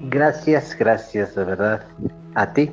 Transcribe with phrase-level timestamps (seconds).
[0.00, 1.84] Gracias, gracias de verdad
[2.36, 2.70] a ti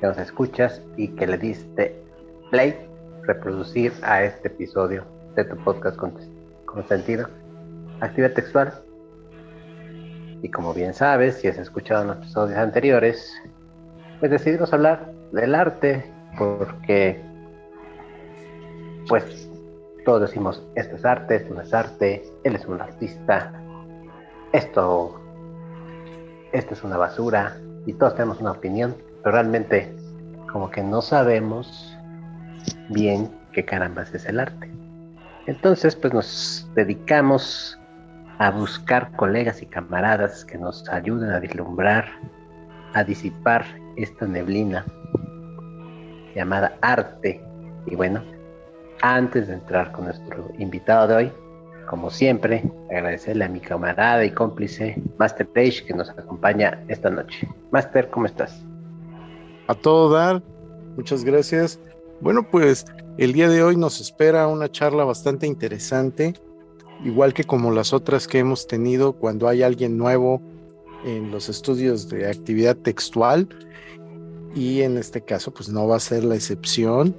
[0.00, 2.02] que nos escuchas y que le diste
[2.50, 2.76] play,
[3.22, 5.04] reproducir a este episodio
[5.36, 6.14] de tu podcast con,
[6.88, 7.28] sentido,
[8.00, 8.74] actividad textual.
[10.42, 13.32] Y como bien sabes, si has escuchado los episodios anteriores,
[14.18, 17.22] pues decidimos hablar del arte porque,
[19.08, 19.48] pues,
[20.04, 23.52] todos decimos, esto es arte, esto no es arte, él es un artista,
[24.52, 25.20] esto
[26.52, 29.94] esto es una basura y todos tenemos una opinión, pero realmente
[30.52, 31.96] como que no sabemos
[32.88, 34.70] bien qué caramba es el arte.
[35.46, 37.78] Entonces pues nos dedicamos
[38.38, 42.06] a buscar colegas y camaradas que nos ayuden a vislumbrar,
[42.94, 43.64] a disipar
[43.96, 44.86] esta neblina
[46.34, 47.42] llamada arte.
[47.86, 48.22] Y bueno,
[49.02, 51.32] antes de entrar con nuestro invitado de hoy,
[51.88, 57.48] como siempre, agradecerle a mi camarada y cómplice, Master Page, que nos acompaña esta noche.
[57.70, 58.62] Master, ¿cómo estás?
[59.68, 60.42] A todo dar,
[60.96, 61.80] muchas gracias.
[62.20, 62.84] Bueno, pues
[63.16, 66.34] el día de hoy nos espera una charla bastante interesante,
[67.04, 70.42] igual que como las otras que hemos tenido cuando hay alguien nuevo
[71.04, 73.48] en los estudios de actividad textual.
[74.54, 77.14] Y en este caso, pues no va a ser la excepción.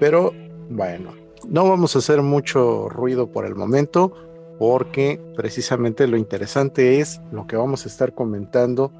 [0.00, 0.32] Pero
[0.72, 1.12] bueno,
[1.48, 4.12] no vamos a hacer mucho ruido por el momento
[4.58, 8.92] porque precisamente lo interesante es lo que vamos a estar comentando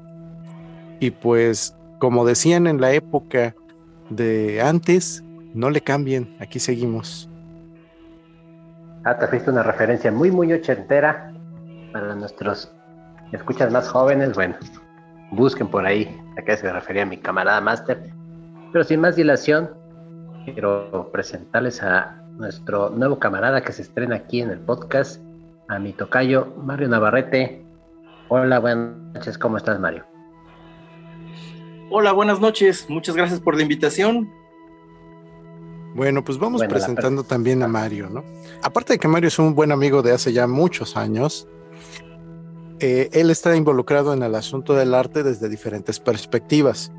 [0.99, 3.55] y pues como decían en la época
[4.09, 7.29] de antes, no le cambien, aquí seguimos.
[9.05, 11.33] Ah, te fuiste una referencia muy, muy ochentera
[11.91, 12.71] para nuestros
[13.31, 14.33] escuchas más jóvenes.
[14.33, 14.55] Bueno,
[15.31, 18.01] busquen por ahí a qué se refería mi camarada Master.
[18.71, 19.69] Pero sin más dilación,
[20.45, 25.21] quiero presentarles a nuestro nuevo camarada que se estrena aquí en el podcast,
[25.67, 27.65] a mi tocayo Mario Navarrete.
[28.29, 30.05] Hola, buenas noches, ¿cómo estás Mario?
[31.89, 34.31] Hola, buenas noches, muchas gracias por la invitación.
[35.95, 38.23] Bueno, pues vamos presentando también a Mario, ¿no?
[38.63, 41.47] Aparte de que Mario es un buen amigo de hace ya muchos años,
[42.79, 46.91] eh, él está involucrado en el asunto del arte desde diferentes perspectivas.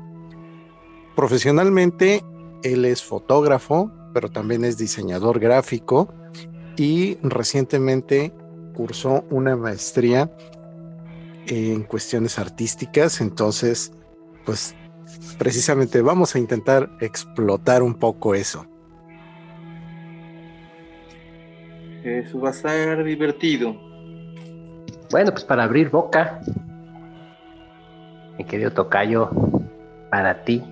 [1.15, 2.23] Profesionalmente,
[2.63, 6.13] él es fotógrafo, pero también es diseñador gráfico
[6.77, 8.33] y recientemente
[8.75, 10.31] cursó una maestría
[11.47, 13.91] en cuestiones artísticas, entonces,
[14.45, 14.75] pues
[15.37, 18.65] precisamente vamos a intentar explotar un poco eso.
[22.03, 23.75] Eso va a ser divertido.
[25.11, 26.41] Bueno, pues para abrir boca,
[28.37, 29.29] mi querido Tocayo,
[30.11, 30.63] para ti,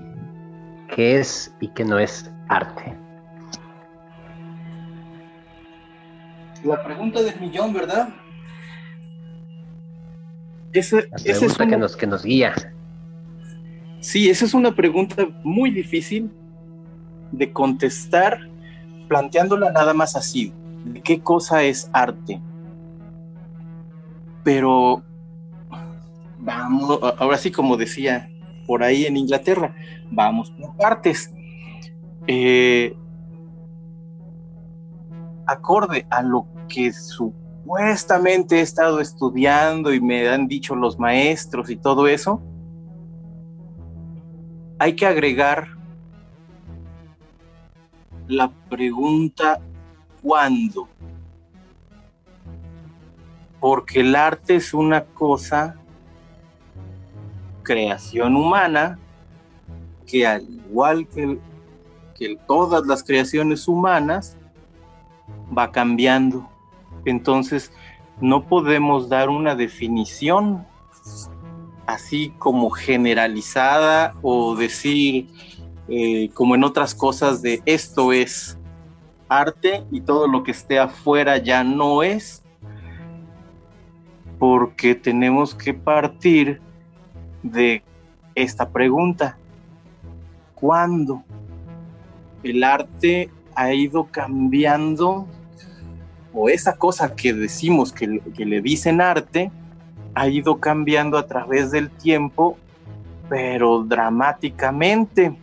[0.90, 2.98] ¿qué es y qué no es arte?
[6.64, 8.10] La pregunta del millón, ¿verdad?
[10.72, 11.68] Esa, es una...
[11.68, 12.54] que, nos, que nos guía.
[14.00, 16.32] Sí, esa es una pregunta muy difícil
[17.32, 18.50] de contestar
[19.08, 20.54] planteándola nada más así.
[20.86, 22.42] ¿De qué cosa es arte?
[24.44, 25.04] Pero
[26.40, 28.30] vamos, ahora sí como decía
[28.66, 29.76] por ahí en Inglaterra,
[30.12, 31.32] vamos por partes.
[32.28, 32.96] Eh,
[35.46, 41.76] acorde a lo que supuestamente he estado estudiando y me han dicho los maestros y
[41.76, 42.42] todo eso,
[44.80, 45.68] hay que agregar
[48.28, 49.60] la pregunta
[50.24, 50.88] ¿cuándo?
[53.60, 55.76] Porque el arte es una cosa,
[57.64, 59.00] creación humana,
[60.06, 61.40] que al igual que,
[62.16, 64.38] que todas las creaciones humanas,
[65.56, 66.50] va cambiando.
[67.06, 67.72] Entonces,
[68.22, 70.66] no podemos dar una definición
[71.86, 75.28] así como generalizada o decir
[75.90, 78.58] eh, como en otras cosas de esto es
[79.28, 82.42] arte y todo lo que esté afuera ya no es,
[84.40, 86.62] porque tenemos que partir
[87.44, 87.84] de
[88.34, 89.38] esta pregunta.
[90.56, 91.24] ¿Cuándo
[92.42, 95.28] el arte ha ido cambiando
[96.34, 99.52] o esa cosa que decimos que, le dicen arte
[100.16, 102.58] ha ido cambiando a través del tiempo,
[103.30, 105.36] pero dramáticamente.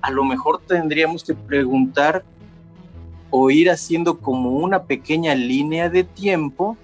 [0.00, 2.24] A lo mejor tendríamos que preguntar
[3.28, 6.76] o ir haciendo como una pequeña línea de tiempo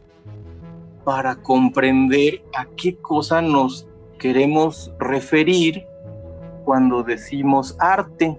[1.07, 3.87] para comprender a qué cosa nos
[4.19, 5.87] queremos referir
[6.65, 8.37] cuando decimos arte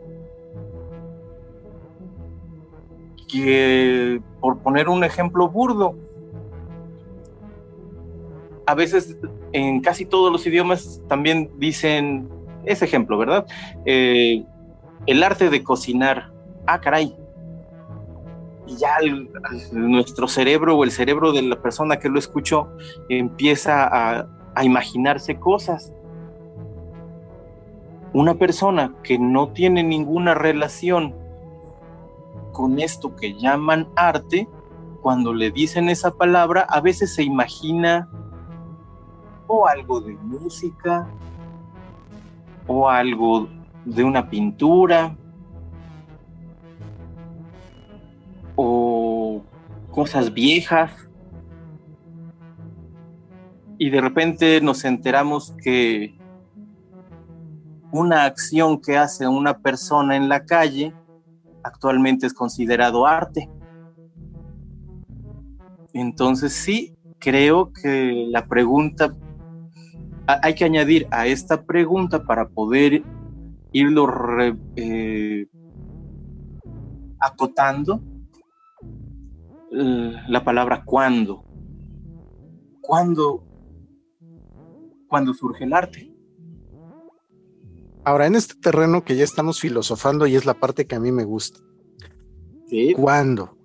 [3.30, 5.96] que, por poner un ejemplo burdo,
[8.66, 9.16] a veces
[9.54, 12.28] en casi todos los idiomas también dicen
[12.66, 13.48] ese ejemplo, ¿verdad?
[13.86, 14.44] Eh,
[15.06, 16.34] el arte de cocinar.
[16.66, 17.16] Ah, caray.
[18.68, 18.98] Y ya
[19.72, 22.68] nuestro cerebro o el cerebro de la persona que lo escuchó
[23.10, 24.28] empieza a,
[24.64, 25.94] imaginarse cosas.
[28.14, 31.16] Una persona que no tiene ninguna relación
[32.52, 34.48] con esto que llaman arte,
[35.02, 38.10] cuando le dicen esa palabra, a veces se imagina
[39.46, 41.08] o algo de música,
[42.66, 43.48] o algo
[43.86, 45.16] de una pintura,
[49.98, 50.92] cosas viejas.
[53.80, 56.16] Y de repente nos enteramos que
[57.92, 60.94] una acción que hace una persona en la calle
[61.64, 63.50] actualmente es considerado arte.
[65.94, 69.16] Entonces sí, creo que la pregunta,
[70.28, 73.02] hay que añadir a esta pregunta para poder
[73.72, 74.08] irlo
[74.76, 75.48] eh,
[77.20, 78.00] acotando
[79.78, 81.44] la palabra cuándo.
[82.82, 83.44] ¿Cuándo?
[85.08, 86.14] ¿Cuándo surge el arte?
[88.04, 91.12] Ahora, en este terreno que ya estamos filosofando y es la parte que a mí
[91.12, 91.60] me gusta.
[92.96, 93.58] ¿Cuándo?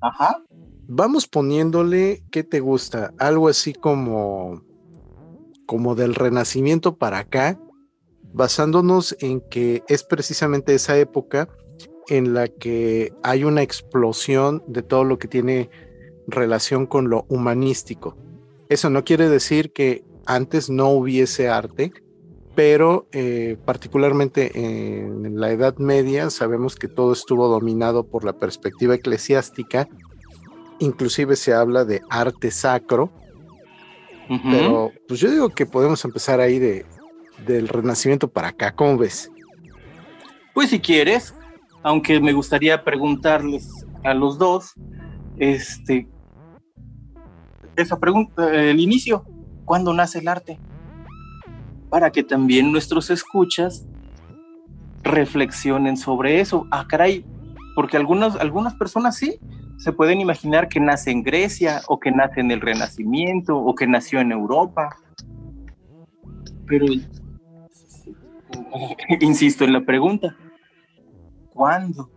[0.00, 0.42] Ajá.
[0.86, 3.12] Vamos poniéndole, ¿qué te gusta?
[3.18, 4.62] Algo así como,
[5.66, 7.60] como del renacimiento para acá,
[8.32, 11.48] basándonos en que es precisamente esa época
[12.10, 15.70] en la que hay una explosión de todo lo que tiene
[16.26, 18.16] relación con lo humanístico.
[18.68, 21.92] Eso no quiere decir que antes no hubiese arte,
[22.56, 28.96] pero eh, particularmente en la Edad Media sabemos que todo estuvo dominado por la perspectiva
[28.96, 29.88] eclesiástica,
[30.80, 33.10] inclusive se habla de arte sacro,
[34.48, 36.86] pero pues yo digo que podemos empezar ahí de,
[37.46, 39.30] del Renacimiento para acá, ¿cómo ves?
[40.54, 41.34] Pues si quieres,
[41.82, 44.74] aunque me gustaría preguntarles a los dos,
[45.38, 46.08] este,
[47.76, 49.24] esa pregunta, el inicio,
[49.64, 50.58] ¿cuándo nace el arte?
[51.90, 53.86] para que también nuestros escuchas
[55.02, 56.66] reflexionen sobre eso.
[56.70, 57.24] Ah, caray,
[57.74, 59.38] porque algunas, algunas personas sí
[59.76, 63.86] se pueden imaginar que nace en Grecia o que nace en el Renacimiento o que
[63.86, 64.96] nació en Europa.
[66.66, 66.86] Pero,
[69.20, 70.36] insisto en la pregunta,
[71.52, 72.10] ¿cuándo?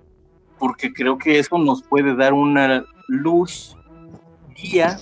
[0.59, 3.75] Porque creo que eso nos puede dar una luz,
[4.55, 4.97] guía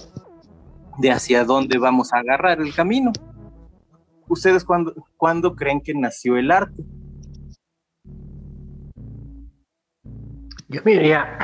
[0.98, 3.12] de hacia dónde vamos a agarrar el camino.
[4.28, 4.66] ¿Ustedes
[5.18, 6.83] cuándo, creen que nació el arte?
[10.69, 11.38] Yo me iría,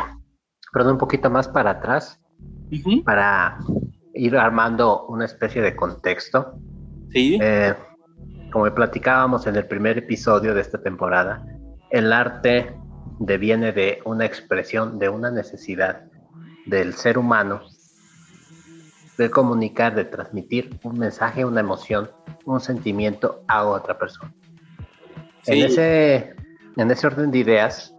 [0.72, 2.22] perdón, un poquito más para atrás,
[3.04, 3.60] para
[4.14, 6.58] ir armando una especie de contexto.
[7.12, 7.38] Sí.
[7.42, 7.76] Eh,
[8.52, 11.46] como platicábamos en el primer episodio de esta temporada,
[11.90, 12.76] el arte
[13.20, 16.04] deviene de una expresión, de una necesidad
[16.66, 17.62] del ser humano
[19.18, 22.12] de comunicar, de transmitir un mensaje, una emoción,
[22.46, 24.34] un sentimiento a otra persona.
[25.46, 26.36] En, ese,
[26.76, 27.96] en ese orden de ideas,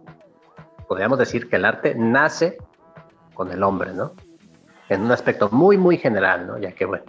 [0.87, 2.57] podríamos decir que el arte nace
[3.33, 4.13] con el hombre, ¿no?
[4.87, 6.57] En un aspecto muy, muy general, ¿no?
[6.57, 7.03] Ya que, bueno,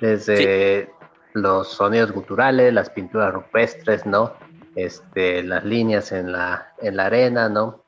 [0.00, 0.90] desde
[1.32, 4.32] los sonidos guturales, las pinturas rupestres, ¿no?
[4.76, 7.82] Este, las líneas en la, en la arena, ¿no?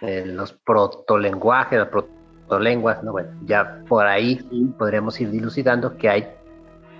[0.00, 3.12] Eh, los protolenguajes, las lenguas, ¿no?
[3.12, 4.36] Bueno, ya por ahí
[4.76, 6.28] podríamos ir dilucidando que hay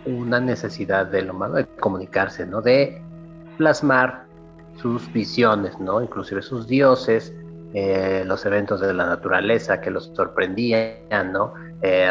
[0.07, 2.63] una necesidad del humano de comunicarse, ¿no?
[2.63, 3.03] De
[3.59, 4.25] plasmar
[4.77, 6.01] sus visiones, ¿no?
[6.01, 7.35] Inclusive sus dioses,
[7.75, 11.55] eh, los eventos de la naturaleza que los sorprendían, ¿no?
[11.83, 12.09] Eh,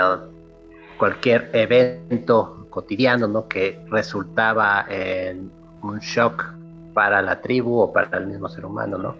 [0.98, 3.48] cualquier evento cotidiano, ¿no?
[3.48, 5.50] Que resultaba en
[5.82, 6.54] un shock
[6.94, 9.16] para la tribu o para el mismo ser humano, ¿no?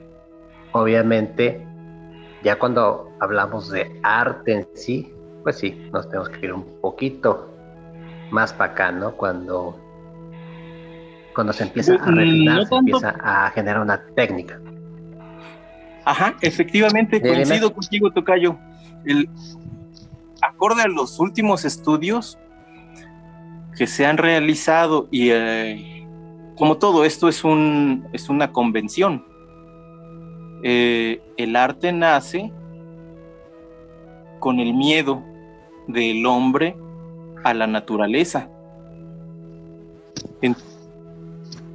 [0.72, 1.66] Obviamente
[2.44, 5.14] ya cuando hablamos de arte en sí,
[5.44, 7.50] pues sí, nos tenemos que ir un poquito
[8.32, 9.14] más para acá, ¿no?
[9.16, 9.80] Cuando,
[11.34, 14.60] cuando se empieza a refinar, se empieza a generar una técnica.
[16.06, 18.58] Ajá, efectivamente, coincido contigo, Tocayo.
[19.06, 19.30] El,
[20.42, 22.38] acorde a los últimos estudios
[23.78, 25.93] que se han realizado y eh,
[26.56, 29.26] como todo esto es, un, es una convención,
[30.64, 32.52] eh, el arte nace
[34.40, 35.24] con el miedo
[35.88, 36.76] del hombre
[37.44, 38.50] a la naturaleza.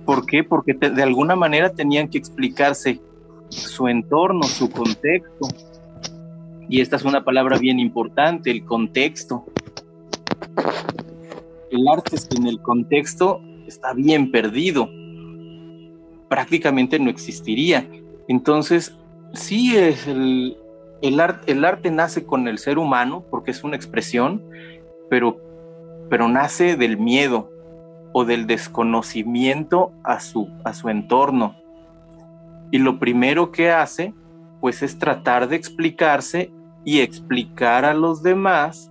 [0.04, 0.42] ¿Por qué?
[0.42, 3.00] Porque de alguna manera tenían que explicarse
[3.50, 5.48] su entorno, su contexto,
[6.70, 9.44] Y esta es una palabra bien importante, el contexto.
[11.70, 14.88] El arte sin el contexto está bien perdido.
[16.28, 17.88] Prácticamente no existiría.
[18.26, 18.96] Entonces,
[19.32, 20.56] sí es el,
[21.02, 24.42] el, el arte nace con el ser humano porque es una expresión,
[25.08, 25.38] pero,
[26.10, 27.50] pero nace del miedo
[28.12, 31.56] o del desconocimiento a su, a su entorno.
[32.70, 34.12] Y lo primero que hace,
[34.60, 36.50] pues es tratar de explicarse
[36.84, 38.90] y explicar a los demás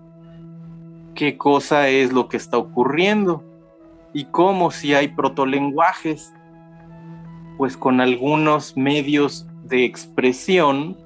[1.14, 3.44] qué cosa es lo que está ocurriendo
[4.18, 6.34] y cómo si hay protolenguajes,
[7.60, 10.98] pues con algunos medios de expresión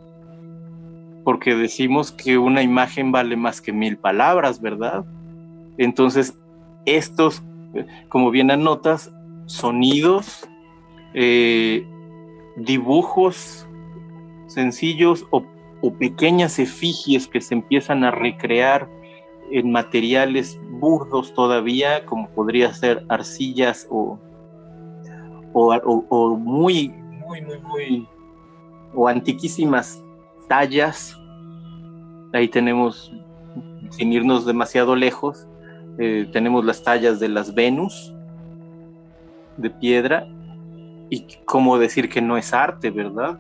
[1.26, 5.04] porque decimos que una imagen vale más que mil palabras, ¿verdad?
[5.78, 6.40] Entonces,
[6.86, 7.44] estos,
[8.08, 9.14] como bien anotas,
[9.46, 10.48] sonidos,
[11.14, 11.86] eh,
[12.56, 13.68] dibujos
[14.48, 15.44] sencillos o,
[16.00, 18.88] pequeñas efigies que se empiezan a recrear
[19.52, 24.18] en materiales burdos todavía, como podría ser arcillas o,
[25.54, 28.08] o, muy, muy, muy, muy,
[28.94, 30.02] o antiquísimas
[30.48, 31.18] tallas.
[32.34, 33.14] Ahí tenemos,
[33.90, 35.48] sin irnos demasiado lejos,
[35.98, 38.14] eh, tenemos las tallas de las Venus
[39.58, 40.28] de piedra.
[41.10, 43.38] Y cómo decir que no es arte, ¿verdad?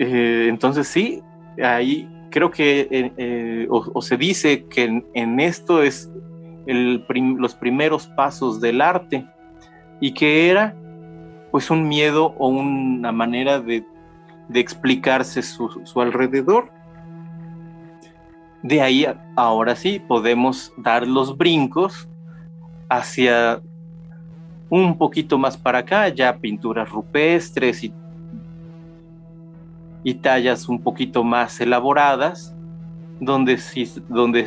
[0.00, 1.22] Eh, entonces sí,
[1.62, 6.10] ahí creo que eh, o, se dice que en, esto es
[6.66, 9.26] los primeros pasos del arte
[10.00, 10.74] y que era
[11.50, 13.84] pues un miedo o una manera de
[14.54, 16.70] explicarse su, alrededor.
[18.62, 19.06] De ahí,
[19.36, 22.08] ahora sí, podemos dar los brincos
[22.88, 23.62] hacia
[24.68, 27.94] un poquito más para acá, ya pinturas rupestres y,
[30.08, 32.56] y tallas un poquito más elaboradas,
[33.20, 33.58] donde,
[34.08, 34.46] donde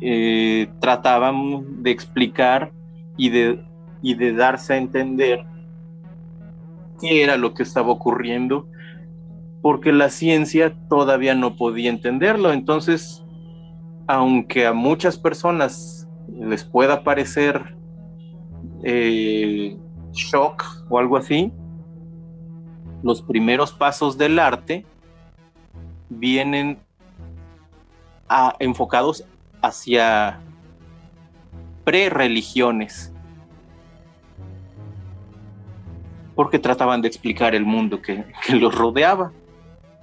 [0.00, 2.70] eh, trataban de explicar
[3.16, 3.64] y de,
[4.00, 5.44] y de darse a entender
[7.00, 8.68] qué era lo que estaba ocurriendo
[9.60, 12.52] porque la ciencia todavía no podía entenderlo.
[12.52, 13.24] Entonces,
[14.06, 17.76] aunque a muchas personas les pueda parecer
[18.84, 19.76] eh,
[20.12, 21.52] shock o algo así,
[23.02, 24.86] los primeros pasos del arte
[26.18, 26.78] vienen
[28.58, 29.24] enfocados
[29.60, 30.40] hacia
[31.84, 33.12] pre-religiones,
[36.34, 39.32] porque trataban de explicar el mundo que los rodeaba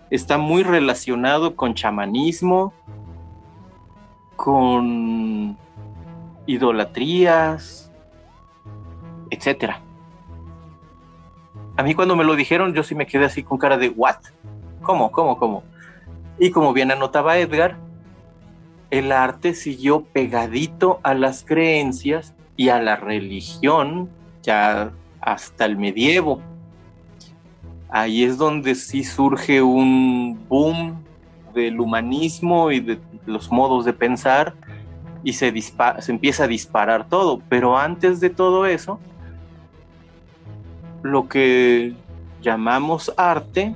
[0.09, 2.73] está muy relacionado con chamanismo,
[4.35, 5.57] con
[6.45, 7.91] idolatrías,
[9.29, 9.81] etcétera.
[11.77, 14.17] A mí cuando me lo dijeron, yo sí me quedé así con cara de ¿what?
[14.81, 15.11] ¿Cómo?
[15.11, 15.37] ¿Cómo?
[15.37, 15.63] ¿Cómo?
[16.39, 17.77] Y como bien anotaba Edgar,
[18.91, 24.09] el arte siguió pegadito a las creencias y a la religión
[24.41, 24.91] ya
[25.21, 26.41] hasta el medievo
[27.89, 31.03] ahí es donde sí surge un boom
[31.53, 34.53] del humanismo y de los modos de pensar
[35.23, 37.41] y se, se empieza a disparar todo.
[37.49, 38.99] Pero antes de todo eso,
[41.01, 41.95] lo que
[42.41, 43.75] llamamos arte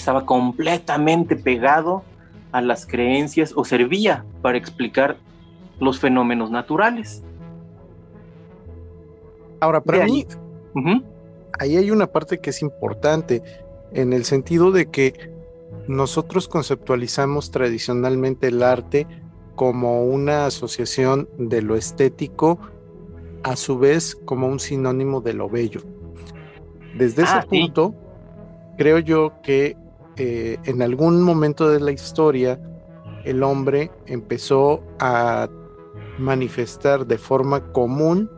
[0.00, 2.02] estaba completamente pegado
[2.52, 5.18] a las creencias o servía para explicar
[5.78, 7.22] los fenómenos naturales.
[9.60, 10.26] Ahora, para mí,
[11.58, 13.42] ahí hay una parte que es importante,
[13.92, 15.30] en el sentido de que
[15.86, 19.06] nosotros conceptualizamos tradicionalmente el arte
[19.54, 22.58] como una asociación de lo estético,
[23.42, 25.82] a su vez como un sinónimo de lo bello.
[26.96, 27.94] Desde ese ah, punto,
[28.76, 29.76] creo yo que
[30.16, 32.60] eh, en algún momento de la historia
[33.24, 35.48] el hombre empezó a
[36.18, 38.30] manifestar de forma común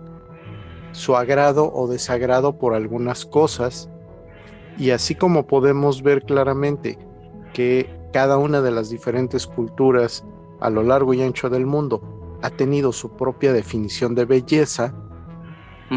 [0.93, 3.88] su agrado o desagrado por algunas cosas.
[4.79, 6.99] Y así como podemos ver claramente
[7.52, 10.25] que cada una de las diferentes culturas
[10.61, 14.95] a lo largo y ancho del mundo ha tenido su propia definición de belleza,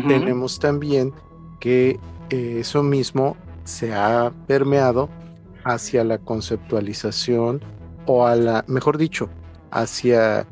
[0.08, 1.14] tenemos también
[1.60, 5.10] que eh, eso mismo se ha permeado
[5.66, 7.62] hacia la conceptualización
[8.06, 9.30] o a la, mejor dicho,
[9.72, 10.48] hacia,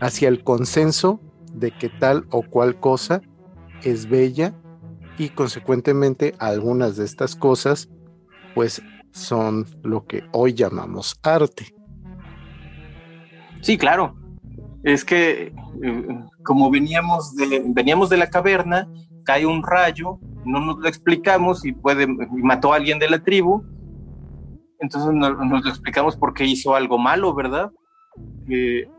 [0.00, 1.20] hacia el consenso
[1.54, 3.22] de que tal o cual cosa
[3.82, 4.52] es bella
[5.18, 7.88] y consecuentemente algunas de estas cosas
[8.54, 8.82] pues
[9.12, 11.74] son lo que hoy llamamos arte.
[13.62, 14.16] Sí, claro.
[14.82, 18.88] Es que eh, como veníamos de, veníamos de la caverna,
[19.24, 23.64] cae un rayo, no nos lo explicamos y puede mató a alguien de la tribu
[24.80, 27.70] entonces nos, lo explicamos porque hizo algo malo, ¿verdad?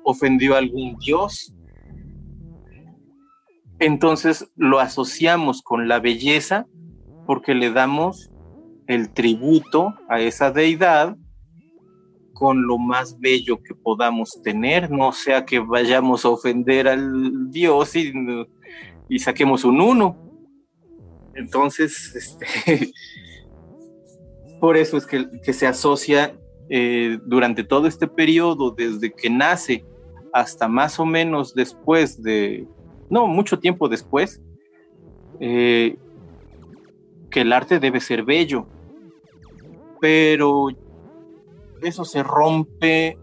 [0.03, 1.53] ofendió a algún dios.
[3.79, 6.67] Entonces lo asociamos con la belleza
[7.25, 8.29] porque le damos
[8.87, 11.17] el tributo a esa deidad
[12.33, 17.95] con lo más bello que podamos tener, no sea que vayamos a ofender al Dios
[17.95, 18.13] y,
[19.09, 20.17] y saquemos un uno.
[21.35, 22.91] Entonces, este,
[24.59, 26.35] por eso es que, se asocia
[26.69, 29.85] eh, durante todo este periodo, desde que nace
[30.33, 32.67] hasta más o menos después de,
[33.09, 34.41] no, mucho tiempo después,
[35.39, 35.97] eh,
[37.29, 38.67] que el arte debe ser bello.
[39.99, 40.67] Pero
[41.81, 43.17] eso se rompe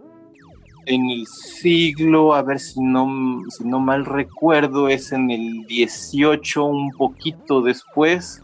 [0.86, 6.64] en el siglo, a ver si no, si no mal recuerdo, es en el 18,
[6.64, 8.42] un poquito después,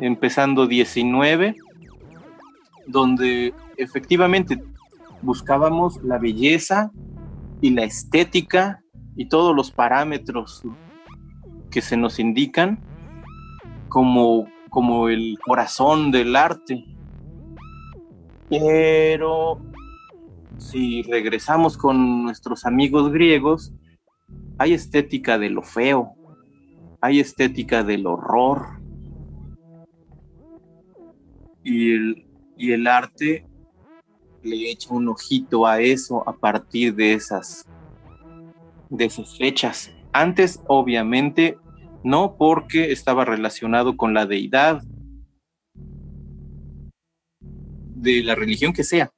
[0.00, 1.56] empezando 19,
[2.86, 4.62] donde efectivamente
[5.22, 6.90] buscábamos la belleza
[7.60, 8.82] y la estética
[9.16, 10.62] y todos los parámetros
[11.70, 12.78] que se nos indican
[13.88, 16.84] como, como el corazón del arte.
[18.48, 19.60] Pero
[20.58, 23.72] si regresamos con nuestros amigos griegos,
[24.58, 26.14] hay estética de lo feo,
[27.00, 28.80] hay estética del horror.
[31.62, 32.23] Y el,
[32.56, 33.46] y el arte
[34.42, 37.66] le echa un ojito a eso a partir de esas,
[38.90, 39.90] de esas fechas.
[40.12, 41.58] Antes, obviamente,
[42.02, 44.82] no porque estaba relacionado con la deidad
[47.94, 49.10] de la religión que sea,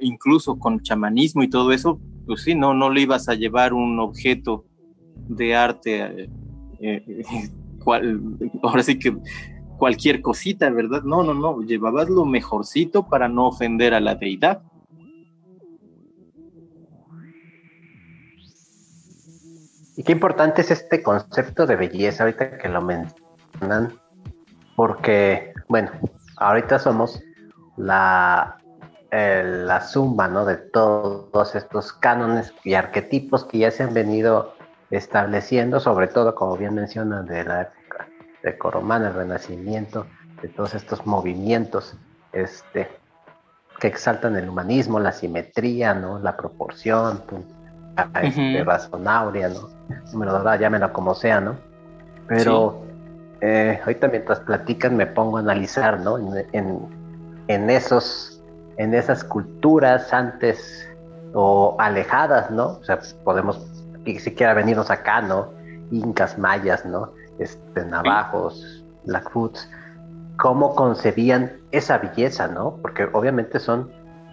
[0.00, 4.00] incluso con chamanismo y todo eso, pues sí, no, no le ibas a llevar un
[4.00, 4.64] objeto
[5.28, 6.24] de arte,
[6.80, 7.22] eh, eh,
[8.62, 9.14] ahora sí que
[9.80, 11.02] cualquier cosita, ¿verdad?
[11.02, 14.60] No, no, no, llevabas lo mejorcito para no ofender a la deidad.
[19.96, 23.98] Y qué importante es este concepto de belleza ahorita que lo mencionan,
[24.76, 25.90] porque, bueno,
[26.36, 27.22] ahorita somos
[27.78, 28.58] la,
[29.10, 30.44] la suma ¿no?
[30.44, 34.54] de todos estos cánones y arquetipos que ya se han venido
[34.90, 37.72] estableciendo, sobre todo, como bien mencionan, de la
[38.58, 40.06] Coromán, el Renacimiento,
[40.42, 41.96] de todos estos movimientos
[42.32, 42.88] este,
[43.78, 46.18] que exaltan el humanismo, la simetría, ¿no?
[46.18, 47.22] la proporción,
[47.96, 49.68] la este, razón áurea, ¿no?
[50.12, 51.56] número llámelo como sea, ¿no?
[52.26, 52.82] Pero
[53.40, 56.16] eh, ahorita mientras platican me pongo a analizar, ¿no?
[56.18, 57.00] en
[57.50, 58.40] en esos,
[58.76, 60.88] en esas culturas antes
[61.34, 62.78] o alejadas, ¿no?
[62.78, 63.66] O sea, podemos
[64.04, 65.52] ni siquiera venirnos acá, ¿no?
[65.90, 67.12] Incas, mayas, ¿no?
[67.40, 69.68] Este, navajos, blackfoots,
[70.36, 72.76] cómo concebían esa belleza, ¿no?
[72.80, 73.90] Porque obviamente son,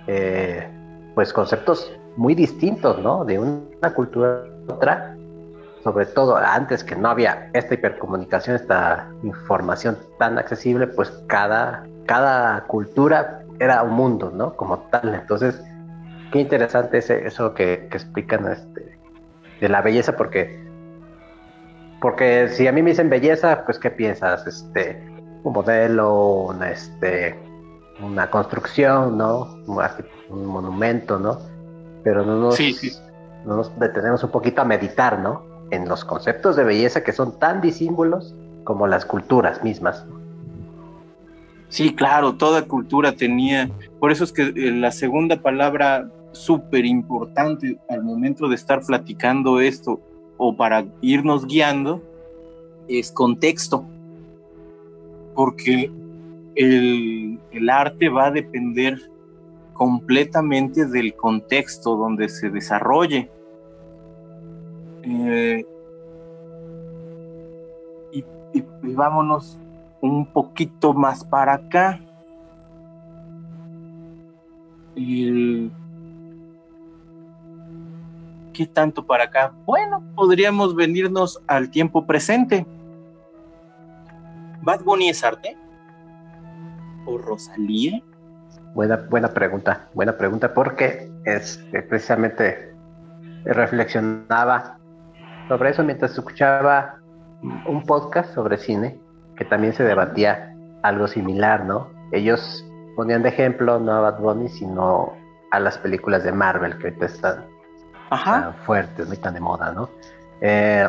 [0.08, 0.70] eh,
[1.15, 3.26] pues, conceptos muy distintos, ¿no?
[3.26, 5.15] De una cultura a otra,
[5.84, 12.62] sobre todo antes que no había esta hipercomunicación, esta información tan accesible, pues cada cada
[12.62, 14.56] cultura era un mundo, ¿no?
[14.56, 15.13] Como tal.
[15.13, 15.62] Entonces,
[16.32, 18.98] qué interesante es eso que, explican este,
[19.62, 20.65] de la belleza, porque,
[22.01, 24.45] porque si a mí me dicen belleza, pues, ¿qué piensas?
[24.45, 25.01] Este,
[25.43, 27.39] un modelo, una, este,
[28.01, 29.57] una construcción, ¿no?
[29.65, 31.39] Un, monumento, ¿no?
[32.03, 32.60] Pero no nos,
[33.45, 35.43] no nos detenemos un poquito a meditar, ¿no?
[35.71, 40.05] En los conceptos de belleza que son tan disímbolos como las culturas mismas.
[41.69, 47.77] Sí, claro, toda cultura tenía, por eso es que eh, la segunda palabra súper importante
[47.89, 49.99] al momento de estar platicando esto
[50.38, 52.02] o para irnos guiando
[52.88, 53.86] es contexto,
[55.36, 55.91] porque
[56.56, 59.12] el, arte va a depender
[59.73, 63.30] completamente del contexto donde se desarrolle.
[65.04, 65.65] Eh,
[68.12, 69.58] y, y, vámonos
[70.02, 72.00] un poquito más para acá.
[78.58, 79.54] ¿Qué tanto para acá?
[79.67, 82.65] Bueno, podríamos venirnos al tiempo presente.
[84.63, 85.56] ¿Bad Bunny es arte?
[87.06, 88.02] ¿O Rosalía?
[88.74, 92.74] Buena, buena pregunta, buena pregunta, porque este, precisamente
[93.46, 94.80] reflexionaba
[95.48, 96.96] sobre eso mientras escuchaba
[97.67, 99.00] un podcast sobre cine
[99.36, 101.91] que también se debatía algo similar, ¿no?
[102.12, 102.65] Ellos
[102.96, 105.13] ponían de ejemplo no a Bad Bunny, sino
[105.52, 107.46] a las películas de Marvel que ahorita están,
[108.10, 109.89] tan fuertes, muy tan de moda, ¿no?
[110.41, 110.88] Eh,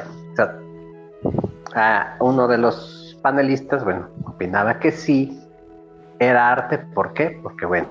[2.21, 5.41] uno de los panelistas, bueno, opinaba que sí,
[6.19, 7.39] era arte, ¿por qué?
[7.43, 7.89] Porque bueno,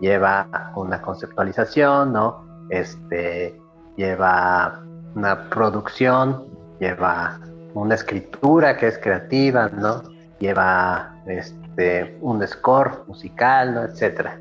[0.00, 2.44] lleva una conceptualización, ¿no?
[2.70, 3.60] Este,
[3.96, 4.82] lleva
[5.14, 6.46] una producción,
[6.80, 7.40] lleva
[7.74, 10.02] una escritura que es creativa, ¿no?
[10.38, 13.82] Lleva este, un score musical, ¿no?
[13.82, 14.38] Etcétera.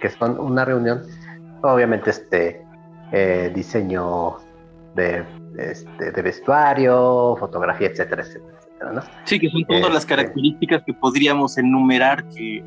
[0.00, 1.02] Que son una reunión,
[1.62, 2.65] obviamente, este
[3.12, 4.36] eh, diseño
[4.94, 5.24] de,
[5.58, 9.02] este, de vestuario, fotografía, etcétera, etcétera, etcétera, ¿no?
[9.24, 12.64] Sí, que son todas las este, características que podríamos enumerar que,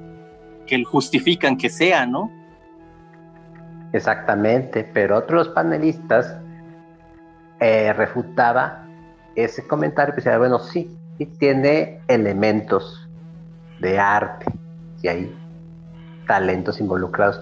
[0.66, 2.32] que justifican que sea, ¿no?
[3.92, 6.38] Exactamente, pero otros panelistas
[7.60, 8.86] eh, refutaba
[9.36, 13.10] ese comentario que decía, bueno, sí, sí tiene elementos
[13.80, 14.46] de arte,
[15.02, 15.36] y hay
[16.28, 17.42] talentos involucrados,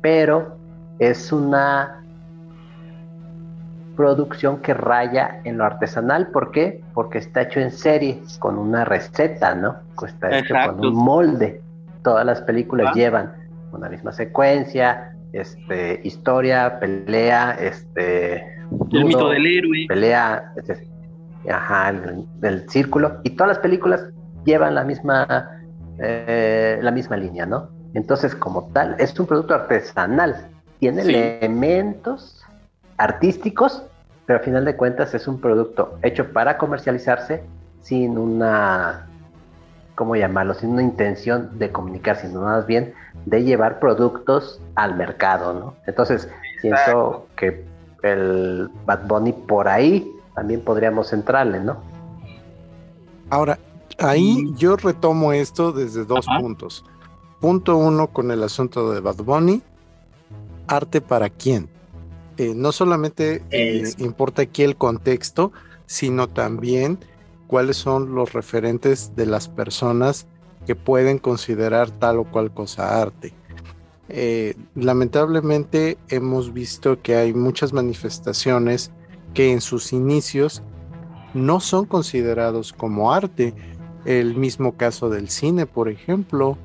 [0.00, 0.56] pero
[0.98, 2.01] es una
[3.96, 6.82] producción que raya en lo artesanal, ¿por qué?
[6.94, 9.76] Porque está hecho en serie, con una receta, ¿no?
[10.04, 11.60] Está hecho con un molde.
[12.02, 12.92] Todas las películas ah.
[12.94, 13.32] llevan
[13.72, 18.36] una misma secuencia, este, historia, pelea, este,
[18.92, 20.52] el mito del héroe, pelea,
[21.50, 24.04] ajá, el, el, círculo, y todas las películas
[24.44, 25.48] llevan la misma,
[25.98, 27.70] eh, la misma línea, ¿no?
[27.94, 30.48] Entonces, como tal, es un producto artesanal,
[30.80, 32.41] tiene elementos
[33.02, 33.82] artísticos,
[34.26, 37.42] pero al final de cuentas es un producto hecho para comercializarse
[37.80, 39.08] sin una,
[39.96, 40.54] ¿cómo llamarlo?
[40.54, 42.94] Sin una intención de comunicar, sino más bien
[43.26, 45.74] de llevar productos al mercado, ¿no?
[45.88, 46.28] Entonces,
[46.60, 47.64] pienso que
[48.04, 51.78] el Bad Bunny por ahí también podríamos entrarle, ¿no?
[53.30, 53.58] Ahora,
[53.98, 56.84] ahí yo retomo esto desde dos puntos.
[57.40, 59.60] Punto uno con el asunto de Bad Bunny,
[60.68, 61.68] arte para quién.
[62.38, 65.52] Eh, no solamente eh, importa aquí el contexto,
[65.86, 66.98] sino también
[67.46, 70.26] cuáles son los referentes de las personas
[70.66, 73.34] que pueden considerar tal o cual cosa arte.
[74.08, 78.90] Eh, lamentablemente hemos visto que hay muchas manifestaciones
[79.34, 80.62] que en sus inicios
[81.34, 83.54] no son considerados como arte.
[84.04, 86.58] El mismo caso del cine, por ejemplo,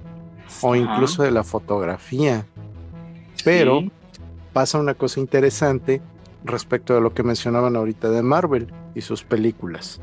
[0.62, 2.46] o incluso de la fotografía.
[3.44, 3.84] Pero
[4.58, 6.02] pasa una cosa interesante
[6.44, 10.02] respecto a lo que mencionaban ahorita de Marvel y sus películas.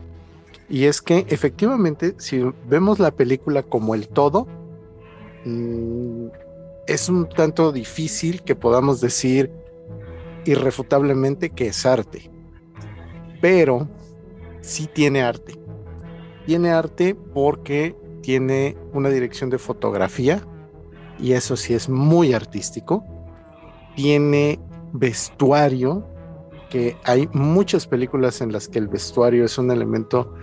[0.69, 4.47] Y es que efectivamente, si vemos la película como el todo,
[5.45, 6.27] mm,
[6.87, 9.51] es un tanto difícil que podamos decir
[10.45, 12.31] irrefutablemente que es arte.
[13.41, 13.89] Pero
[14.61, 15.59] sí tiene arte.
[16.47, 20.47] Tiene arte porque tiene una dirección de fotografía
[21.19, 23.05] y eso sí es muy artístico.
[23.95, 24.61] Tiene
[24.93, 26.07] vestuario
[26.71, 30.35] que hay muchas películas en las que el vestuario es un elemento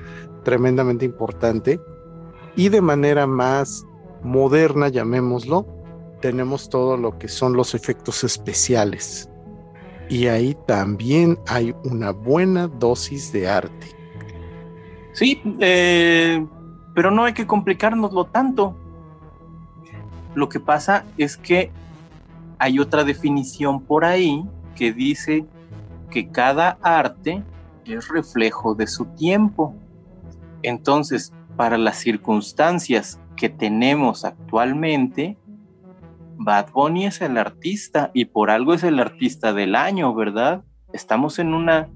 [0.44, 1.80] tremendamente importante
[2.56, 3.86] y de manera más
[4.24, 5.66] moderna, llamémoslo,
[6.22, 9.30] tenemos todo lo que son los efectos especiales.
[10.10, 13.88] Y ahí también hay una buena dosis de arte.
[15.14, 16.46] Sí, eh,
[16.94, 18.76] pero no hay que complicárnoslo tanto.
[20.36, 21.72] Lo que pasa es que
[22.62, 24.46] hay otra definición por ahí
[24.76, 25.48] que dice
[26.12, 27.44] que cada arte
[27.86, 29.74] es reflejo de su tiempo.
[30.62, 35.40] Entonces, para las circunstancias que tenemos actualmente,
[36.38, 40.64] Bad Bunny es el artista y por algo es el artista del año, ¿verdad?
[40.94, 41.90] Estamos en una,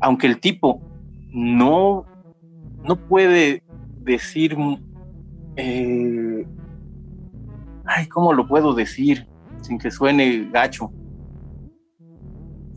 [0.00, 0.80] aunque el tipo
[1.28, 2.06] no,
[2.82, 3.62] no puede
[4.00, 4.56] decir,
[5.56, 6.46] eh,
[7.84, 9.28] ay, ¿cómo lo puedo decir
[9.66, 10.90] sin que suene gacho?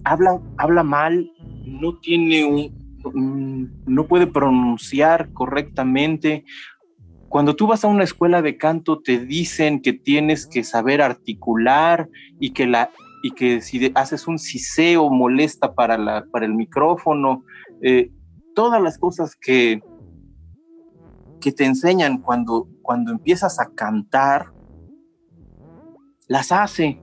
[0.03, 1.31] Habla, habla mal,
[1.65, 6.45] no tiene un, no puede pronunciar correctamente
[7.29, 12.09] cuando tú vas a una escuela de canto te dicen que tienes que saber articular
[12.39, 12.89] y que, la,
[13.21, 17.43] y que si haces un siseo molesta para, la, para el micrófono,
[17.83, 18.11] eh,
[18.55, 19.81] todas las cosas que,
[21.39, 24.51] que te enseñan cuando, cuando empiezas a cantar,
[26.29, 27.01] las hace.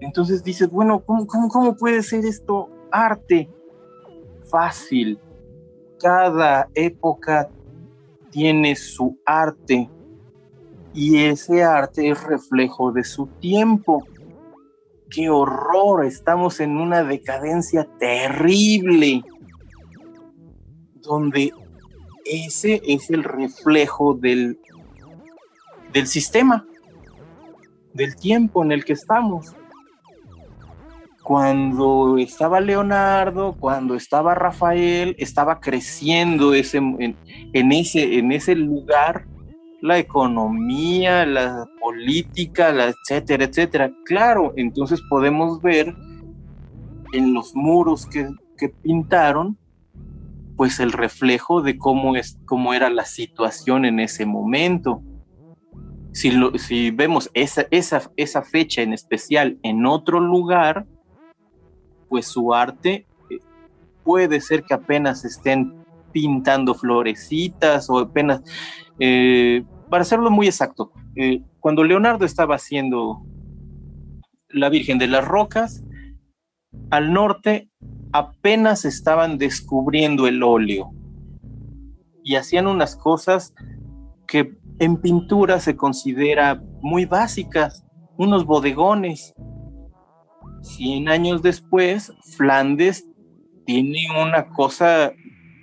[0.00, 3.48] Entonces dices, bueno, ¿cómo, cómo, cómo puede ser esto arte?
[4.50, 5.20] Fácil.
[6.00, 7.48] Cada época
[8.30, 9.88] tiene su arte
[10.94, 14.04] y ese arte es reflejo de su tiempo.
[15.08, 16.06] ¡Qué horror!
[16.06, 19.22] Estamos en una decadencia terrible
[20.94, 21.52] donde
[22.24, 24.58] ese es el reflejo del,
[25.92, 26.66] del sistema,
[27.94, 29.54] del tiempo en el que estamos
[31.22, 39.26] cuando estaba Leonardo, cuando estaba Rafael, estaba creciendo ese, en, ese, en ese lugar
[39.80, 43.92] la economía, la política, la etcétera, etcétera.
[44.04, 45.94] Claro, entonces podemos ver
[47.12, 49.56] en los muros que, que pintaron,
[50.56, 55.02] pues el reflejo de cómo, es, cómo era la situación en ese momento.
[56.12, 60.86] Si, lo, si vemos esa, esa, esa fecha en especial en otro lugar,
[62.08, 63.38] pues su arte eh,
[64.04, 68.42] puede ser que apenas estén pintando florecitas o apenas,
[68.98, 73.22] eh, para hacerlo muy exacto, eh, cuando Leonardo estaba haciendo
[74.48, 75.84] la Virgen de las Rocas,
[76.90, 77.70] al norte
[78.12, 80.92] apenas estaban descubriendo el óleo
[82.22, 83.54] y hacían unas cosas
[84.26, 87.84] que en pintura se considera muy básicas,
[88.16, 89.34] unos bodegones.
[90.60, 93.06] Cien años después, Flandes
[93.64, 95.12] tiene una cosa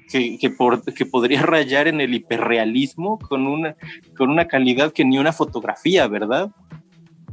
[0.09, 3.75] que, que, podría rayar en el hiperrealismo con una,
[4.17, 6.51] con una calidad que ni una fotografía, ¿verdad?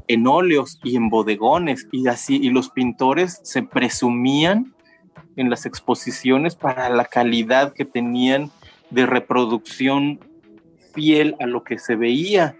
[0.08, 4.74] En óleos y en bodegones y así, y los pintores se presumían
[5.36, 8.50] en las exposiciones para la calidad que tenían
[8.90, 10.20] de reproducción
[10.96, 12.56] fiel a lo que se veía.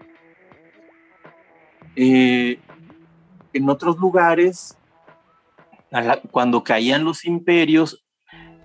[1.95, 2.59] Eh,
[3.51, 4.77] en otros lugares,
[6.29, 8.05] cuando caían los imperios,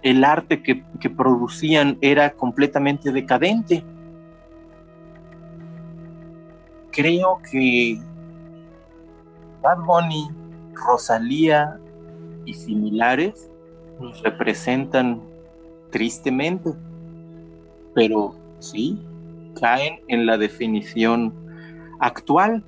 [0.02, 3.82] el arte que, producían era completamente decadente.
[6.90, 7.98] Creo que
[9.62, 10.28] Bad Bunny,
[10.74, 11.80] Rosalía
[12.44, 13.50] y similares
[13.98, 15.22] nos representan
[15.90, 16.72] tristemente,
[17.94, 19.00] pero sí
[19.60, 21.34] caen en la definición
[22.00, 22.64] actual,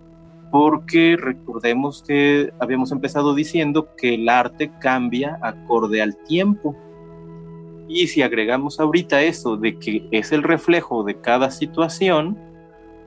[0.50, 6.76] porque recordemos que habíamos empezado diciendo que el arte cambia acorde al tiempo.
[7.88, 12.38] Y si agregamos ahorita eso de que es el reflejo de cada situación,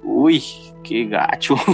[0.03, 0.43] uy,
[0.83, 1.55] qué gacho.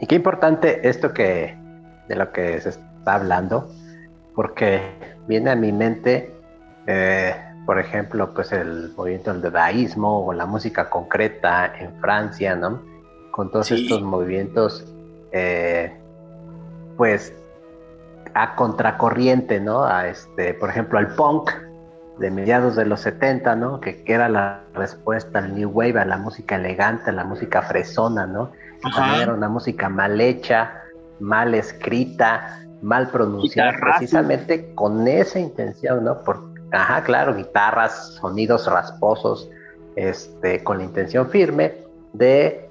[0.00, 1.56] Y qué importante esto que
[2.08, 3.68] de lo que se está hablando,
[4.34, 4.80] porque
[5.26, 6.35] viene a mi mente,
[6.86, 7.34] eh,
[7.66, 12.80] por ejemplo, pues el movimiento del dadaísmo o la música concreta en Francia, ¿no?
[13.32, 14.86] Con todos estos movimientos,
[15.32, 15.92] eh,
[16.96, 17.34] pues
[18.34, 19.84] a contracorriente, ¿no?
[19.84, 21.50] A este, por ejemplo, al punk
[22.18, 23.80] de mediados de los 70, ¿no?
[23.80, 28.26] Que, era la respuesta al New Wave, a la música elegante, a la música fresona,
[28.26, 28.52] ¿no?
[28.80, 30.82] Que era una música mal hecha,
[31.18, 36.20] mal escrita, mal pronunciada, precisamente con esa intención, ¿no?
[36.20, 39.50] Por, ajá, claro, guitarras, sonidos rasposos,
[39.96, 41.74] este, con la intención firme
[42.12, 42.68] de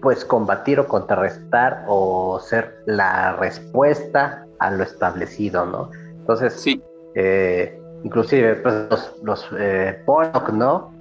[0.00, 5.90] pues combatir o contrarrestar o ser la respuesta a lo establecido, ¿no?
[6.18, 6.82] Entonces, sí.
[7.14, 10.92] Eh, inclusive pues, los, los eh, Pollock, ¿no?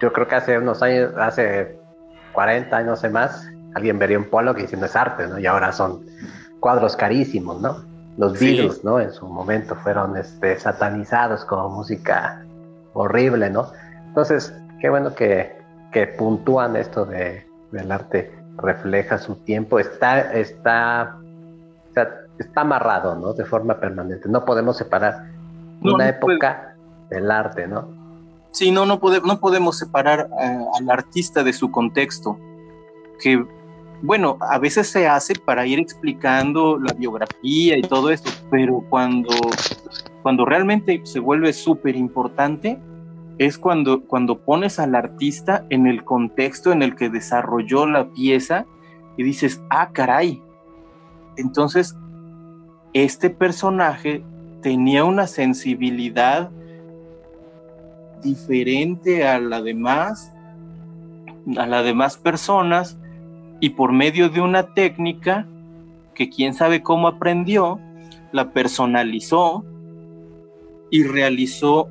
[0.00, 1.78] Yo creo que hace unos años, hace
[2.32, 5.38] 40 años, no sé más, alguien vería un Pollock diciendo es arte, ¿no?
[5.38, 6.04] Y ahora son
[6.60, 7.93] cuadros carísimos, ¿no?
[8.16, 9.00] Los Beatles, ¿no?
[9.00, 12.44] En su momento fueron este, satanizados como música
[12.92, 13.72] horrible, ¿no?
[14.06, 15.56] Entonces, qué bueno que,
[15.92, 21.16] que puntúan esto de el arte refleja su tiempo, está, está,
[22.38, 23.32] está, amarrado, ¿no?
[23.32, 24.28] De forma permanente.
[24.28, 25.28] No podemos separar
[25.82, 26.76] una época
[27.10, 27.88] del arte, ¿no?
[28.52, 32.38] Sí, no, no, no podemos separar eh, al artista de su contexto,
[33.20, 33.44] que,
[34.04, 39.34] bueno, a veces se hace para ir explicando la biografía y todo esto, pero cuando,
[40.22, 42.78] cuando realmente se vuelve súper importante,
[43.38, 48.66] es cuando, cuando pones al artista en el contexto en el que desarrolló la pieza
[49.16, 50.42] y dices, ah, caray.
[51.38, 51.96] Entonces,
[52.92, 54.22] este personaje
[54.60, 56.50] tenía una sensibilidad
[58.22, 60.30] diferente a la demás,
[61.56, 62.98] a las demás personas,
[63.64, 65.46] y por medio de una técnica
[66.14, 67.80] que quién sabe cómo aprendió,
[68.30, 69.64] la personalizó
[70.90, 71.88] y realizó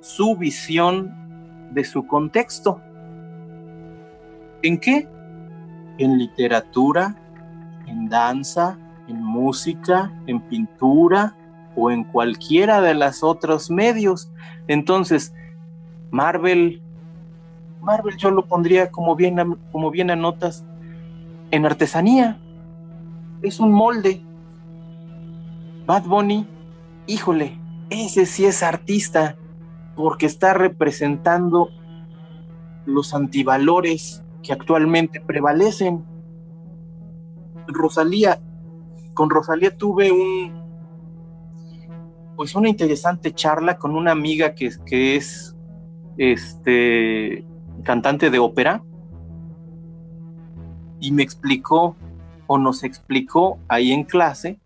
[0.00, 1.14] su visión
[1.70, 2.80] de su contexto.
[4.62, 5.08] ¿En qué?
[5.98, 7.14] En literatura,
[7.86, 8.76] en danza,
[9.06, 11.36] en música, en pintura
[11.76, 14.32] o en cualquiera de los otros medios.
[14.66, 15.32] Entonces,
[16.10, 16.82] Marvel,
[17.86, 20.66] Marvel yo lo pondría como bien, como bien anotas
[21.52, 22.40] en artesanía.
[23.42, 24.20] Es un molde.
[25.86, 26.48] Bad Bunny,
[27.06, 29.36] híjole, ese sí es artista
[29.94, 31.70] porque está representando
[32.86, 36.04] los antivalores que actualmente prevalecen.
[37.68, 38.40] Rosalía,
[39.14, 40.52] con Rosalía tuve un,
[42.34, 45.56] pues una interesante charla con una amiga que, que es
[46.18, 47.46] este
[47.82, 48.82] cantante de ópera
[51.00, 51.96] y me explicó
[52.46, 54.58] o nos explicó ahí en clase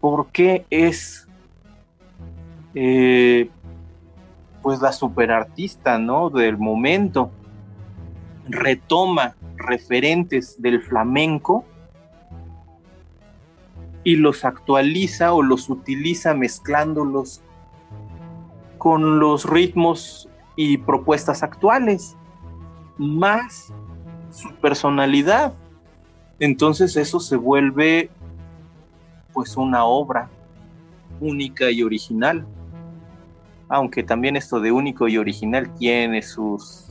[0.00, 1.26] por qué es
[2.74, 3.50] eh,
[4.62, 7.30] pues la superartista no del momento.
[8.48, 11.64] Retoma referentes del flamenco
[14.04, 17.42] y los actualiza o los utiliza mezclándolos
[18.78, 22.16] con los ritmos y propuestas actuales,
[22.98, 23.72] más
[24.30, 25.52] su personalidad.
[26.40, 28.10] Entonces eso se vuelve
[29.32, 30.30] pues una obra
[31.20, 32.46] única y original.
[33.68, 36.86] Aunque también esto de único y original tiene sus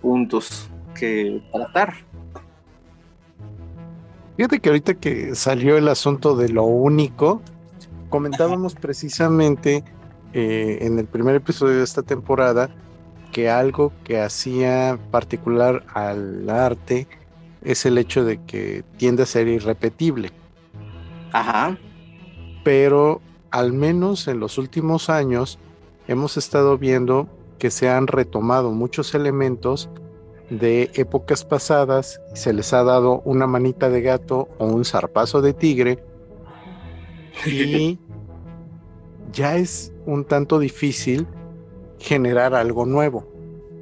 [0.00, 1.94] puntos que tratar.
[4.36, 7.40] Fíjate que ahorita que salió el asunto de lo único,
[8.08, 9.84] comentábamos precisamente
[10.32, 12.70] eh, en el primer episodio de esta temporada
[13.32, 17.08] que algo que hacía particular al arte
[17.62, 20.30] es el hecho de que tiende a ser irrepetible.
[21.32, 21.78] Ajá.
[22.62, 25.58] Pero al menos en los últimos años
[26.08, 29.88] hemos estado viendo que se han retomado muchos elementos
[30.50, 35.54] de épocas pasadas, se les ha dado una manita de gato o un zarpazo de
[35.54, 36.04] tigre
[37.46, 37.98] y
[39.32, 41.26] ya es un tanto difícil
[41.98, 43.26] generar algo nuevo.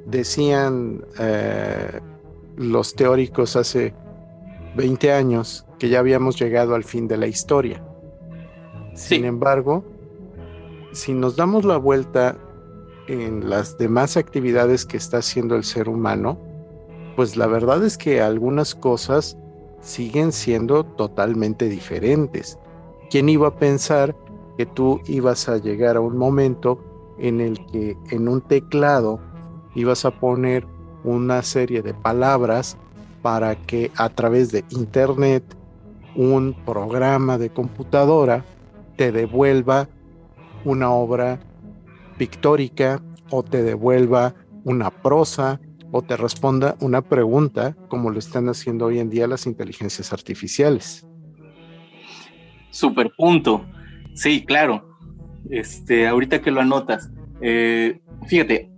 [0.05, 1.99] Decían eh,
[2.57, 3.93] los teóricos hace
[4.75, 7.83] 20 años que ya habíamos llegado al fin de la historia.
[8.93, 9.83] Sin embargo,
[10.91, 12.37] si nos damos la vuelta
[13.07, 16.37] en las demás actividades que está haciendo el ser humano,
[17.15, 19.37] pues la verdad es que algunas cosas
[19.81, 22.57] siguen siendo totalmente diferentes.
[23.09, 24.15] ¿Quién iba a pensar
[24.57, 26.79] que tú ibas a llegar a un momento
[27.19, 29.19] en el que en un teclado
[29.75, 30.65] ibas a poner
[31.03, 32.77] una serie de palabras
[33.21, 35.43] para que a través de internet
[36.15, 38.43] un programa de computadora
[38.97, 39.87] te devuelva
[40.65, 41.39] una obra
[42.17, 44.33] pictórica o te devuelva
[44.63, 45.59] una prosa
[45.91, 51.05] o te responda una pregunta como lo están haciendo hoy en día las inteligencias artificiales.
[52.69, 53.65] Super punto.
[54.15, 54.97] Sí, claro.
[55.49, 58.71] Este, ahorita que lo anotas, eh, fíjate,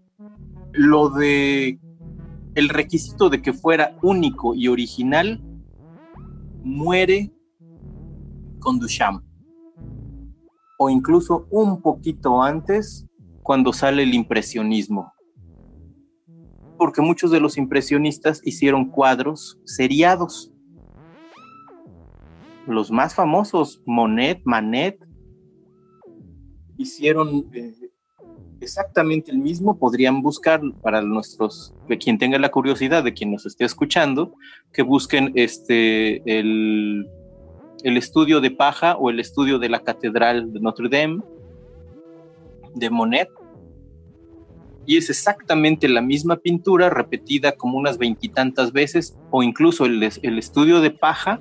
[0.71, 1.79] lo de
[2.55, 5.41] el requisito de que fuera único y original
[6.63, 7.31] muere
[8.59, 9.23] con Duchamp.
[10.77, 13.07] O incluso un poquito antes,
[13.41, 15.13] cuando sale el impresionismo
[16.83, 20.51] porque muchos de los impresionistas hicieron cuadros seriados.
[22.67, 24.99] Los más famosos, Monet, Manet,
[26.77, 27.73] hicieron eh,
[28.61, 29.77] exactamente el mismo.
[29.77, 34.35] Podrían buscar para nuestros, de quien tenga la curiosidad, de quien nos esté escuchando,
[34.71, 37.07] que busquen este, el,
[37.83, 41.21] el estudio de paja o el estudio de la Catedral de Notre Dame
[42.75, 43.29] de Monet
[44.85, 50.81] y es exactamente la misma pintura repetida como unas veintitantas veces o incluso el, estudio
[50.81, 51.39] de paja,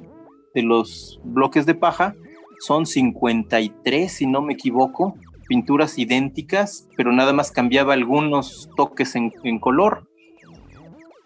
[0.55, 2.15] de los bloques de paja,
[2.63, 5.17] son 53 si no me equivoco,
[5.49, 10.09] pinturas idénticas, pero nada más cambiaba algunos toques en, color.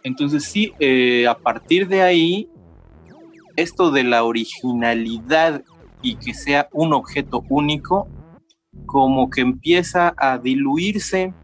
[0.03, 2.49] Entonces sí, eh, a partir de ahí,
[3.55, 5.63] esto de la originalidad
[6.01, 8.09] y que sea un objeto único,
[8.87, 11.35] como que empieza a diluirse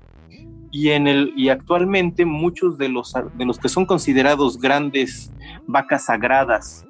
[0.70, 5.30] y, en el, y actualmente muchos de los, de los que son considerados grandes
[5.66, 6.86] vacas sagradas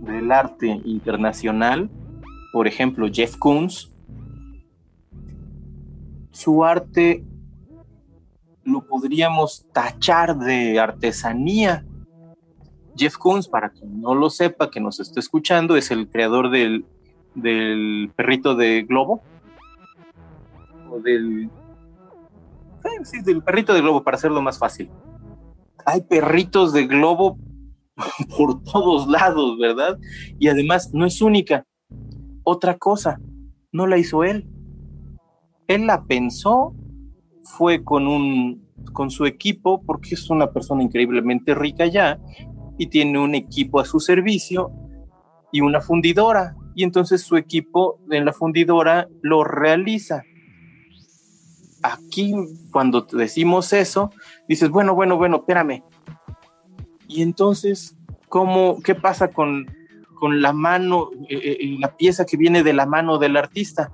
[0.00, 1.90] del arte internacional,
[2.52, 3.92] por ejemplo Jeff Koons,
[6.30, 7.24] su arte
[8.64, 11.84] lo podríamos tachar de artesanía.
[12.96, 16.84] Jeff Koons, para quien no lo sepa, que nos esté escuchando, es el creador del,
[17.34, 19.22] del perrito de globo,
[20.90, 21.50] o del
[23.04, 24.90] sí, del perrito de globo, para hacerlo más fácil.
[25.84, 27.38] Hay perritos de globo
[28.36, 29.98] por todos lados, ¿verdad?
[30.38, 31.64] Y además no es única.
[32.44, 33.20] Otra cosa,
[33.72, 34.46] no la hizo él.
[35.66, 36.74] Él la pensó,
[37.42, 42.20] fue con un con su equipo porque es una persona increíblemente rica ya
[42.78, 44.70] y tiene un equipo a su servicio
[45.50, 50.22] y una fundidora y entonces su equipo en la fundidora lo realiza
[51.86, 52.34] aquí
[52.72, 54.10] cuando decimos eso,
[54.48, 55.82] dices, bueno, bueno, bueno, espérame.
[57.08, 57.96] Y entonces,
[58.28, 59.66] ¿cómo, qué pasa con,
[60.14, 63.92] con la mano, eh, eh, la pieza que viene de la mano del artista?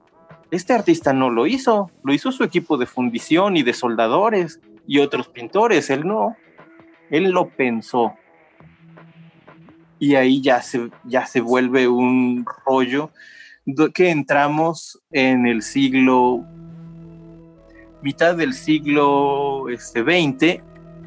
[0.52, 4.98] este artista no lo hizo, lo hizo su equipo de fundición y de soldadores y
[4.98, 6.36] otros pintores, él no,
[7.10, 8.12] él lo pensó.
[9.98, 13.10] Y ahí ya se, ya se vuelve un rollo
[13.94, 16.44] que entramos en el siglo,
[18.02, 20.62] mitad del siglo este, 20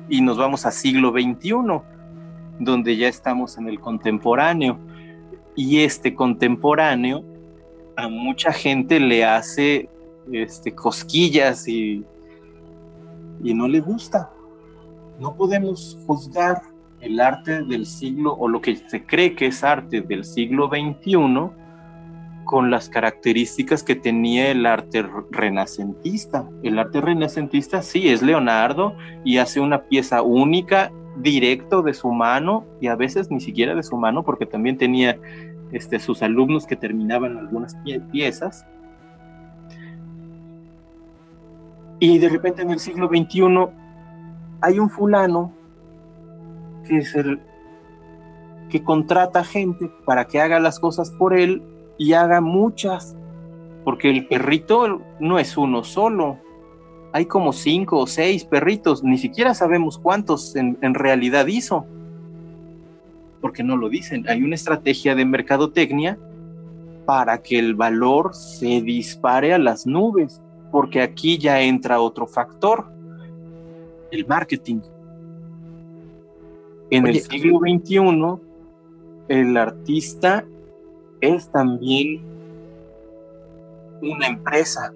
[0.09, 1.53] y nos vamos a siglo XXI,
[2.59, 4.77] donde ya estamos en el contemporáneo.
[5.55, 7.23] Y este contemporáneo
[7.95, 9.89] a mucha gente le hace
[10.31, 12.03] este, cosquillas y,
[13.43, 14.31] y no le gusta.
[15.19, 16.61] No podemos juzgar
[16.99, 21.51] el arte del siglo o lo que se cree que es arte del siglo XXI
[22.45, 26.47] con las características que tenía el arte renacentista.
[26.63, 28.95] El arte renacentista sí es Leonardo
[29.25, 33.83] y hace una pieza única, directo de su mano y a veces ni siquiera de
[33.83, 35.17] su mano porque también tenía
[35.71, 37.75] este, sus alumnos que terminaban algunas
[38.11, 38.65] piezas.
[41.99, 43.67] Y de repente en el siglo XXI
[44.61, 45.53] hay un fulano
[46.87, 47.39] que, es el,
[48.69, 51.63] que contrata gente para que haga las cosas por él
[51.97, 53.15] y haga muchas,
[53.83, 56.39] porque el perrito no es uno solo,
[57.15, 61.85] hay como cinco o seis perritos, ni siquiera sabemos cuántos en, en realidad hizo
[63.39, 64.25] porque no lo dicen.
[64.27, 66.17] Hay una estrategia de mercadotecnia
[67.05, 70.41] para que el valor se dispare a las nubes,
[70.71, 72.87] porque aquí ya entra otro factor,
[74.11, 74.79] el marketing.
[76.89, 78.41] En el siglo XXI,
[79.29, 80.43] el artista
[81.21, 82.23] es también
[84.01, 84.91] una empresa,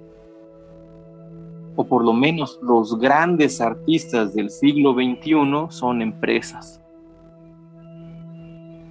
[1.80, 6.82] o por lo menos los grandes artistas del siglo XXI son empresas.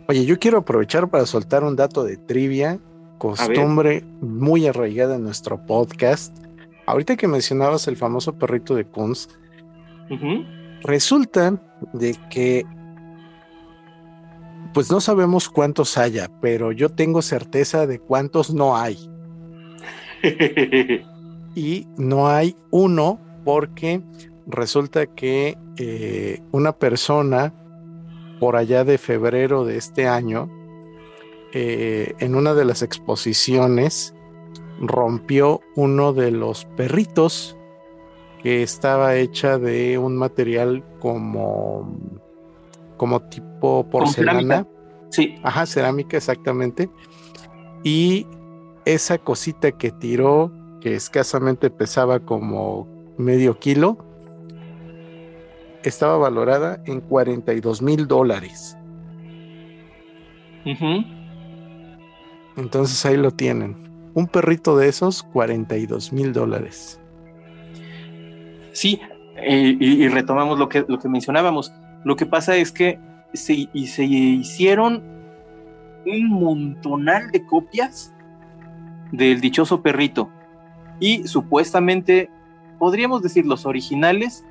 [0.08, 2.80] Oye, yo quiero aprovechar para soltar un dato de trivia,
[3.18, 6.34] costumbre muy arraigada en nuestro podcast.
[6.86, 9.28] Ahorita que mencionabas el famoso perrito de Kunz,
[10.80, 11.60] resulta
[11.92, 12.64] de que,
[14.72, 18.96] pues no sabemos cuántos haya, pero yo tengo certeza de cuántos no hay.
[21.54, 24.02] y no hay uno porque
[24.46, 27.52] resulta que eh, una persona
[28.40, 30.48] por allá de febrero de este año,
[31.52, 34.14] eh, en una de las exposiciones,
[34.80, 37.56] rompió uno de los perritos
[38.42, 41.98] que estaba hecha de un material como,
[42.96, 44.66] como tipo porcelana.
[45.10, 45.36] Sí.
[45.42, 46.90] Ajá, cerámica, exactamente.
[47.82, 48.26] Y
[48.84, 53.98] esa cosita que tiró, que escasamente pesaba como medio kilo,
[55.82, 58.76] estaba valorada en 42 mil dólares.
[62.56, 63.76] Entonces ahí lo tienen.
[64.14, 67.00] Un perrito de esos, 42 mil dólares.
[68.72, 69.00] Sí,
[69.36, 71.72] eh, y, retomamos lo que, lo que mencionábamos.
[72.04, 72.98] Lo que pasa es que
[73.32, 75.02] se, y se hicieron
[76.06, 78.12] un montonal de copias
[79.12, 80.30] del dichoso perrito.
[81.00, 82.30] Y supuestamente,
[82.78, 84.44] podríamos decir, los originales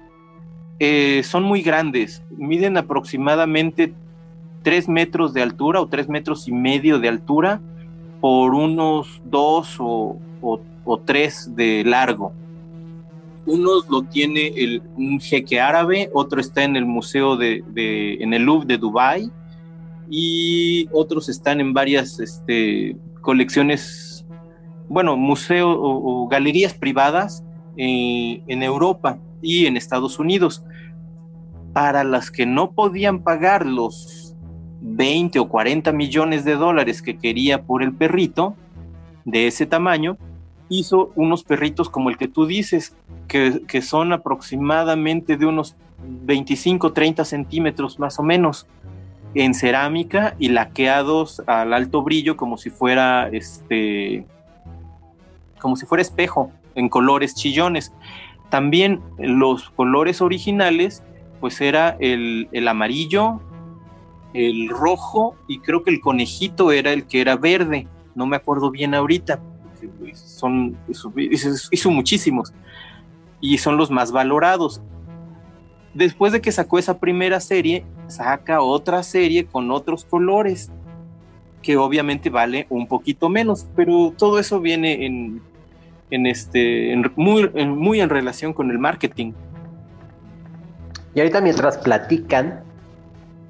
[0.80, 3.94] eh, son muy grandes, miden aproximadamente
[4.62, 7.62] 3 metros de altura o 3 metros y medio de altura
[8.22, 12.34] por unos 2 o, o, 3 de largo.
[13.46, 17.64] Uno lo tiene el, un jeque árabe, otro está en el museo de,
[18.20, 19.32] en el Louvre de Dubai
[20.10, 24.07] y otros están en varias este, colecciones,
[24.90, 27.44] bueno, museos o, galerías privadas
[27.78, 30.64] eh, en Europa y en Estados Unidos.
[31.74, 34.36] Para las que no podían pagar los
[34.82, 38.56] 20 o 40 millones de dólares que quería por el perrito
[39.26, 40.18] de ese tamaño,
[40.70, 42.96] hizo unos perritos como el que tú dices,
[43.28, 48.68] que, que son aproximadamente de unos 25, 30 centímetros más o menos
[49.34, 54.26] en cerámica y laqueados al alto brillo como si fuera este
[55.60, 57.94] como si fuera espejo en colores chillones.
[58.50, 61.04] También los colores originales,
[61.40, 63.42] pues era el, amarillo,
[64.34, 67.88] el rojo y creo que el conejito era el que era verde.
[68.16, 69.42] No me acuerdo bien ahorita.
[70.14, 72.54] Son, hizo, muchísimos
[73.42, 74.82] y son los más valorados.
[75.94, 80.72] Después de que sacó esa primera serie, saca otra serie con otros colores
[81.68, 85.42] que obviamente vale un poquito menos, pero todo eso viene en,
[86.10, 89.34] en este, muy, en, muy en relación con el marketing.
[91.14, 92.62] Y ahorita mientras platican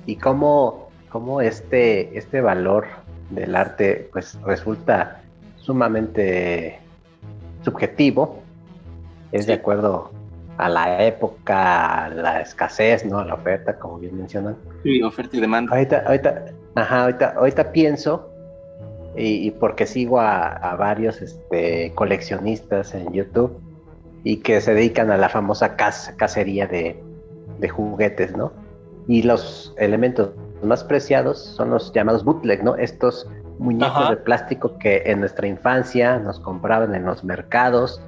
[0.08, 2.88] y cómo, cómo este, este valor
[3.30, 5.22] del arte pues resulta
[5.58, 6.80] sumamente
[7.62, 8.42] subjetivo,
[9.32, 10.12] es de acuerdo
[10.58, 13.20] a la época, a la escasez, ¿no?
[13.20, 14.58] A la oferta, como bien mencionan.
[14.82, 15.72] Sí, oferta y demanda.
[15.72, 16.46] Ahorita, ahorita,
[16.78, 18.30] ajá, ahorita, ahorita pienso,
[19.16, 23.60] y, porque sigo a, varios este, coleccionistas en YouTube
[24.24, 27.02] y que se dedican a la famosa cacería de,
[27.58, 28.54] de juguetes, ¿no?
[29.08, 32.76] Y los elementos más preciados son los llamados bootleg, ¿no?
[32.76, 38.02] Estos muñecos de plástico que en nuestra infancia nos compraban en los mercados,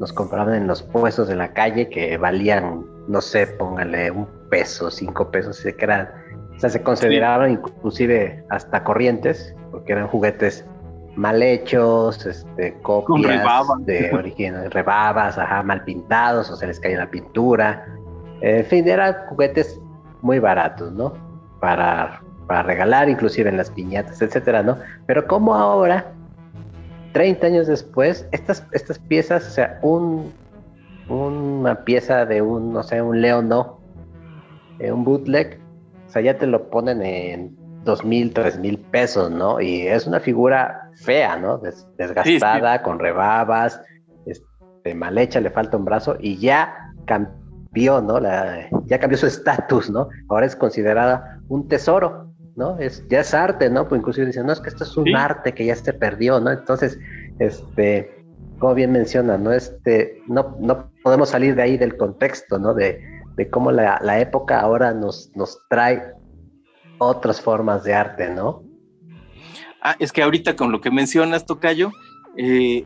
[0.00, 4.90] nos compraban en los puestos de la calle que valían, no sé, póngale un peso,
[4.90, 6.08] cinco pesos, que eran,
[6.56, 10.64] o sea, se consideraban inclusive hasta corrientes, porque eran juguetes
[11.14, 13.42] mal hechos, este, copias
[13.80, 17.86] de origen, rebabas, ajá, mal pintados, o se les caía la pintura.
[18.40, 19.80] En fin, eran juguetes
[20.22, 21.12] muy baratos, ¿no?
[21.60, 24.78] Para, para regalar, inclusive en las piñatas, etcétera, ¿no?
[25.06, 26.12] Pero como ahora
[27.12, 30.32] 30 años después, estas, estas piezas, o sea, un,
[31.08, 33.78] una pieza de un, no sé, un león, no,
[34.78, 35.58] eh, un bootleg,
[36.16, 39.60] sea, ya te lo ponen en dos mil, tres mil pesos, ¿no?
[39.60, 41.60] Y es una figura fea, ¿no?
[41.98, 43.80] desgastada, con rebabas,
[44.26, 48.18] este, mal hecha, le falta un brazo y ya cambió, ¿no?
[48.18, 50.08] La, ya cambió su estatus, ¿no?
[50.28, 52.24] Ahora es considerada un tesoro.
[52.56, 52.78] ¿no?
[52.78, 53.86] Es, ya es arte, ¿no?
[53.86, 56.50] Pues inclusive dicen, no, es que esto es un arte que ya se perdió, ¿no?
[56.50, 56.98] Entonces,
[57.38, 58.24] este,
[58.58, 59.52] como bien menciona, ¿no?
[59.52, 62.72] Este, no, no podemos salir de ahí del contexto, ¿no?
[62.72, 62.98] De,
[63.36, 66.14] de cómo la, la, época ahora nos, nos trae
[66.98, 68.62] otras formas de arte, ¿no?
[69.82, 71.92] Ah, es que ahorita con lo que mencionas, Tocayo,
[72.36, 72.84] eh,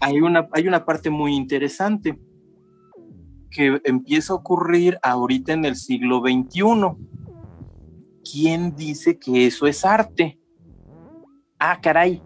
[0.00, 2.18] hay, una, hay una parte muy interesante
[3.50, 6.62] que empieza a ocurrir ahorita en el siglo XXI
[8.30, 10.38] ¿quién dice que eso es arte?
[11.58, 12.22] Ah, caray.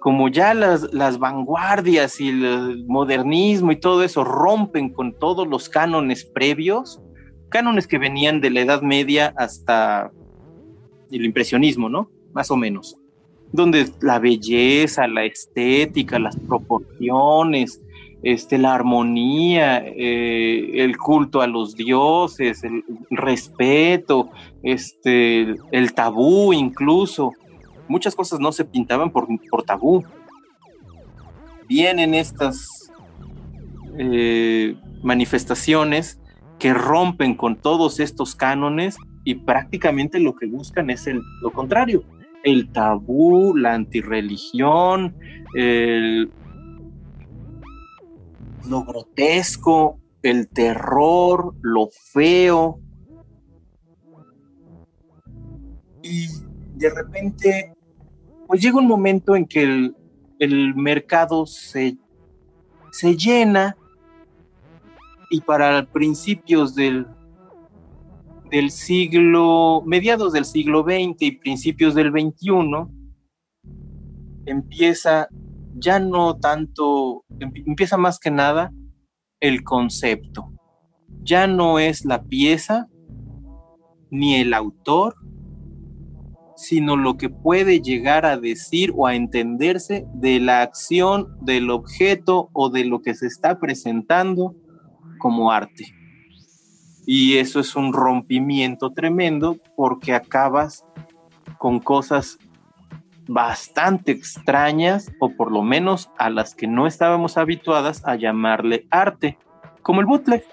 [0.00, 5.68] Como ya las, las vanguardias y el modernismo y todo eso rompen con todos los
[5.68, 7.00] cánones previos,
[7.48, 10.10] cánones que venían de la Edad Media hasta
[11.10, 12.10] el impresionismo, ¿no?
[12.32, 12.96] Más o menos.
[13.52, 17.82] Donde la belleza, la estética, las proporciones,
[18.22, 24.30] este, la armonía, eh, el culto a los dioses, el respeto,
[24.62, 27.32] este, el tabú incluso.
[27.92, 30.02] Muchas cosas no se pintaban por, por tabú.
[31.68, 32.90] Vienen estas
[33.98, 36.18] eh, manifestaciones
[36.58, 42.02] que rompen con todos estos cánones y prácticamente lo que buscan es el, lo contrario,
[42.44, 45.14] el tabú, la antirreligión,
[45.54, 46.32] el,
[48.70, 52.80] lo grotesco, el terror, lo feo.
[56.02, 56.28] Y
[56.76, 57.74] de repente,
[58.52, 59.62] pues llega un momento en que
[60.38, 61.96] el, mercado se,
[62.90, 63.78] se llena
[65.30, 67.06] y para principios del,
[68.50, 72.52] del siglo, mediados del siglo XX y principios del XXI,
[74.44, 75.28] empieza
[75.74, 78.70] ya no tanto, empieza más que nada
[79.40, 80.52] el concepto.
[81.22, 82.86] Ya no es la pieza
[84.10, 85.14] ni el autor,
[86.62, 92.50] sino lo que puede llegar a decir o a entenderse de la acción del objeto
[92.52, 94.54] o de lo que se está presentando
[95.18, 95.92] como arte.
[97.04, 100.84] Y eso es un rompimiento tremendo porque acabas
[101.58, 102.38] con cosas
[103.26, 109.36] bastante extrañas, o por lo menos a las que no estábamos habituadas a llamarle arte,
[109.82, 110.44] como el bootleg.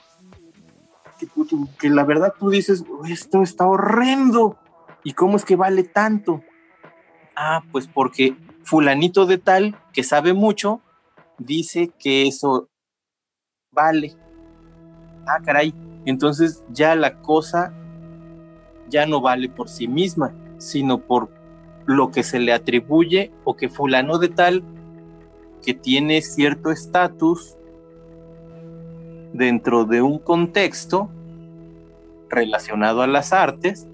[1.80, 4.58] Que, la verdad tú dices, esto está horrendo.
[5.04, 6.44] ¿Y cómo es que vale tanto?
[7.36, 10.82] Ah, pues porque fulanito de tal, que sabe mucho,
[11.38, 12.70] dice que eso
[13.72, 14.16] vale.
[15.28, 15.74] Ah, caray.
[16.06, 17.74] Entonces ya la cosa
[18.90, 21.30] ya no vale por sí misma, sino por
[21.86, 24.64] lo que se le atribuye o que fulano de tal
[25.64, 27.58] que tiene cierto estatus
[29.34, 31.10] dentro de un contexto
[32.30, 33.88] relacionado a las artes,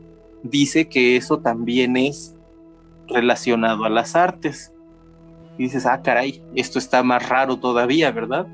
[0.49, 2.35] dice que eso también es
[3.07, 4.71] relacionado a las artes.
[5.57, 8.47] Y dices, ah, caray, esto está más raro todavía, ¿verdad?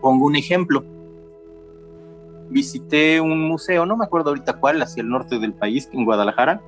[0.00, 0.84] Pongo un ejemplo.
[2.48, 6.60] Visité un museo, no me acuerdo ahorita cuál, hacia el norte del país, en Guadalajara,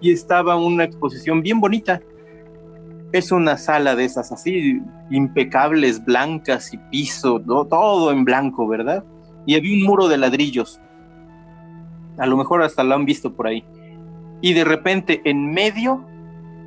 [0.00, 2.02] y estaba una exposición bien bonita.
[3.12, 4.80] Es una sala de esas así,
[5.10, 9.04] impecables, blancas y piso, todo en blanco, ¿verdad?
[9.46, 10.80] Y había un muro de ladrillos.
[12.18, 13.64] A lo mejor hasta lo han visto por ahí.
[14.40, 16.04] Y de repente en medio,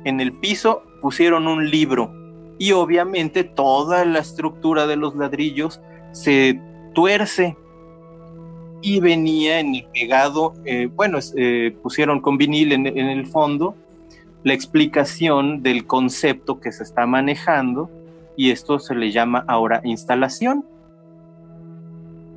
[0.04, 2.12] en el piso, pusieron un libro.
[2.58, 5.80] Y obviamente toda la estructura de los ladrillos
[6.12, 6.60] se
[6.94, 7.56] tuerce.
[8.82, 13.74] Y venía en el pegado, eh, bueno, eh, pusieron con vinil en, el fondo
[14.44, 17.90] la explicación del concepto que se está manejando.
[18.36, 20.64] Y esto se le llama ahora instalación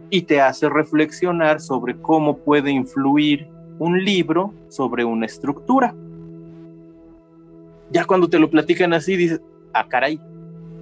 [0.10, 3.48] y te hace reflexionar sobre cómo puede influir
[3.78, 5.94] un libro sobre una estructura.
[7.92, 9.42] Ya cuando te lo platican así dices,
[9.74, 10.20] ah, caray,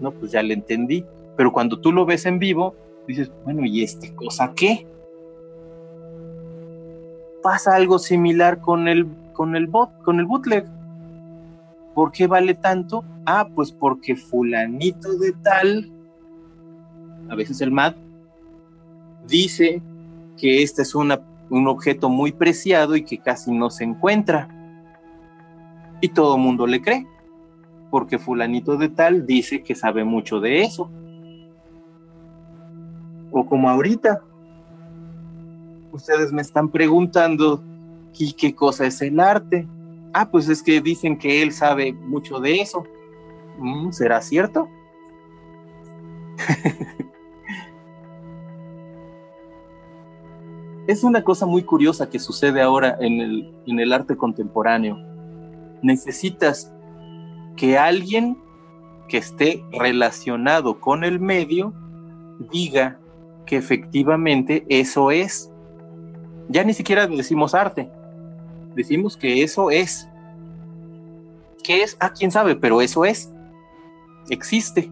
[0.01, 1.05] no, pues ya le entendí.
[1.35, 2.75] Pero cuando tú lo ves en vivo,
[3.07, 4.87] dices, bueno, ¿y esta cosa qué?
[7.43, 10.65] Pasa algo similar con el, con el bot, con el bootleg.
[11.93, 13.03] ¿Por qué vale tanto?
[13.25, 15.89] Ah, pues porque fulanito de tal,
[17.29, 17.95] a veces el MAD,
[19.27, 19.81] dice
[20.37, 21.11] que este es un
[21.67, 24.49] objeto muy preciado y que casi no se encuentra.
[26.01, 27.07] Y todo mundo le cree
[27.89, 30.89] porque fulanito de tal dice que sabe mucho de eso.
[33.31, 34.21] O como ahorita,
[35.91, 37.63] ustedes me están preguntando,
[38.17, 39.67] ¿y qué cosa es el arte?
[40.13, 42.85] Ah, pues es que dicen que él sabe mucho de eso.
[43.59, 44.67] Mm, ¿Será cierto?
[50.87, 54.97] es una cosa muy curiosa que sucede ahora en el, en el arte contemporáneo.
[55.81, 56.73] Necesitas
[57.57, 58.37] que alguien
[59.09, 61.73] que esté relacionado con el medio
[62.51, 62.99] diga
[63.45, 65.51] que efectivamente eso es.
[66.49, 67.89] Ya ni siquiera decimos arte,
[68.75, 70.07] decimos que eso es.
[71.63, 71.97] ¿Qué es?
[71.99, 73.33] Ah, quién sabe, pero eso es.
[74.29, 74.89] Existe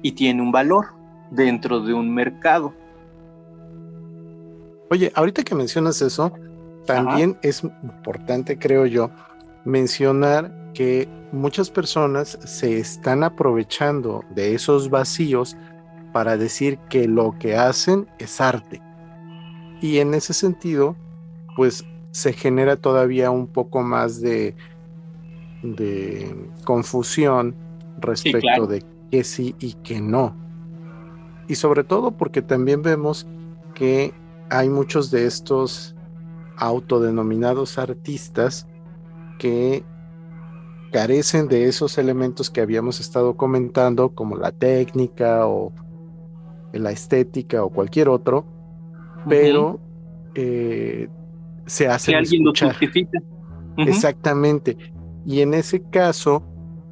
[0.00, 0.86] y tiene un valor
[1.30, 2.72] dentro de un mercado.
[4.90, 6.32] Oye, ahorita que mencionas eso,
[6.86, 9.10] también es importante, creo yo,
[9.64, 15.56] mencionar que muchas personas se están aprovechando de esos vacíos
[16.12, 18.80] para decir que lo que hacen es arte.
[19.80, 20.96] Y en ese sentido,
[21.56, 24.54] pues se genera todavía un poco más de,
[25.62, 26.34] de
[26.64, 27.54] confusión
[27.98, 30.34] respecto de que sí y que no.
[31.48, 33.26] Y sobre todo porque también vemos
[33.74, 34.14] que
[34.50, 35.94] hay muchos de estos
[36.56, 38.66] autodenominados artistas
[39.38, 39.84] que
[40.92, 45.72] carecen de esos elementos que habíamos estado comentando, como la técnica o
[46.72, 48.46] la estética o cualquier otro,
[49.28, 49.80] pero
[50.34, 51.08] eh,
[51.66, 52.12] se hace.
[52.12, 53.20] Que alguien lo justifica.
[53.78, 54.76] Exactamente.
[55.26, 56.42] Y en ese caso,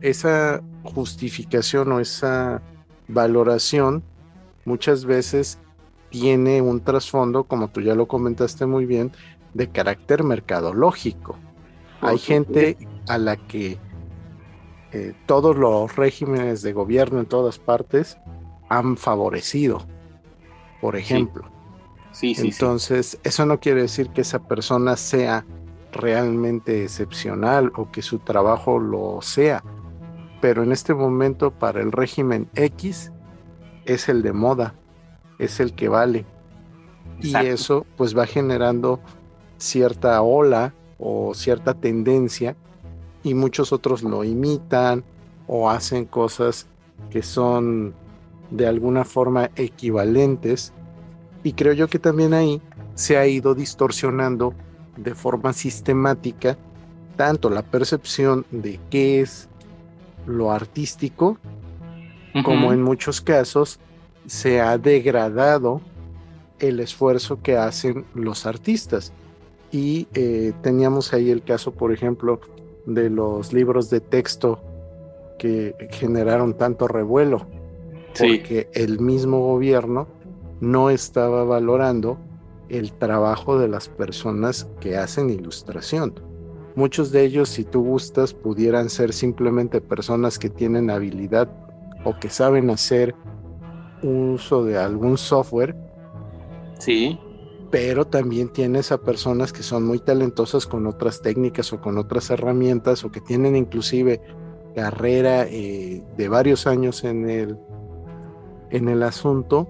[0.01, 2.61] esa justificación o esa
[3.09, 4.03] valoración
[4.65, 5.59] muchas veces
[6.15, 9.11] tiene un trasfondo, como tú ya lo comentaste muy bien,
[9.53, 11.37] de carácter mercadológico.
[12.01, 13.79] Hay gente a la que
[14.93, 18.17] eh, todos los regímenes de gobierno en todas partes
[18.69, 19.85] han favorecido,
[20.81, 21.51] por ejemplo.
[22.13, 25.45] Sí, sí, Entonces, eso no quiere decir que esa persona sea
[25.91, 29.65] realmente excepcional o que su trabajo lo sea,
[30.41, 33.11] pero en este momento para el régimen X
[33.85, 34.75] es el de moda,
[35.39, 36.25] es el que vale.
[37.21, 39.01] Y eso pues va generando
[39.59, 42.57] cierta ola o cierta tendencia
[43.23, 45.05] y muchos otros lo imitan
[45.47, 46.67] o hacen cosas
[47.11, 47.95] que son
[48.51, 50.73] de alguna forma equivalentes.
[51.43, 52.61] Y creo yo que también ahí
[52.95, 54.55] se ha ido distorsionando
[54.97, 56.57] de forma sistemática
[57.17, 59.49] tanto la percepción de qué es
[60.27, 61.39] lo artístico
[62.45, 63.79] como en muchos casos
[64.27, 65.81] se ha degradado
[66.59, 69.13] el esfuerzo que hacen los artistas
[69.71, 72.41] y eh, teníamos ahí el caso, por ejemplo,
[72.87, 74.61] de los libros de texto
[75.39, 77.47] que generaron tanto revuelo,
[78.17, 80.07] porque el mismo gobierno
[80.61, 82.19] no estaba valorando
[82.69, 86.15] el trabajo de las personas que hacen ilustración.
[86.77, 91.49] Muchos de ellos, si tú gustas, pudieran ser simplemente personas que tienen habilidad
[92.05, 93.15] o que saben hacer
[94.09, 95.77] uso de algún software.
[96.79, 97.19] Sí
[97.75, 102.31] pero también tienes a personas que son muy talentosas con otras técnicas o con otras
[102.31, 104.21] herramientas o que tienen inclusive
[104.77, 107.59] carrera eh, de varios años en el,
[108.71, 109.69] en el asunto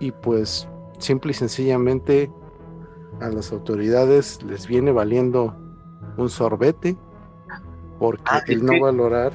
[0.00, 0.66] y pues
[0.98, 2.28] simple y sencillamente
[3.20, 5.56] a las autoridades les viene valiendo
[6.16, 6.96] un sorbete
[8.00, 9.32] porque ah, el no valorar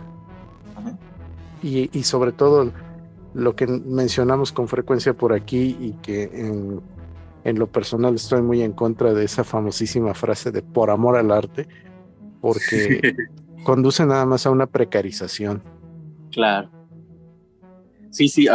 [1.61, 2.69] y, y, sobre todo
[3.33, 6.81] lo que mencionamos con frecuencia por aquí y que en
[7.43, 11.31] en lo personal estoy muy en contra de esa famosísima frase de por amor al
[11.31, 11.67] arte,
[12.41, 13.15] porque
[13.63, 15.61] conduce nada más a una precarización.
[16.31, 16.69] Claro.
[18.11, 18.47] Sí, sí,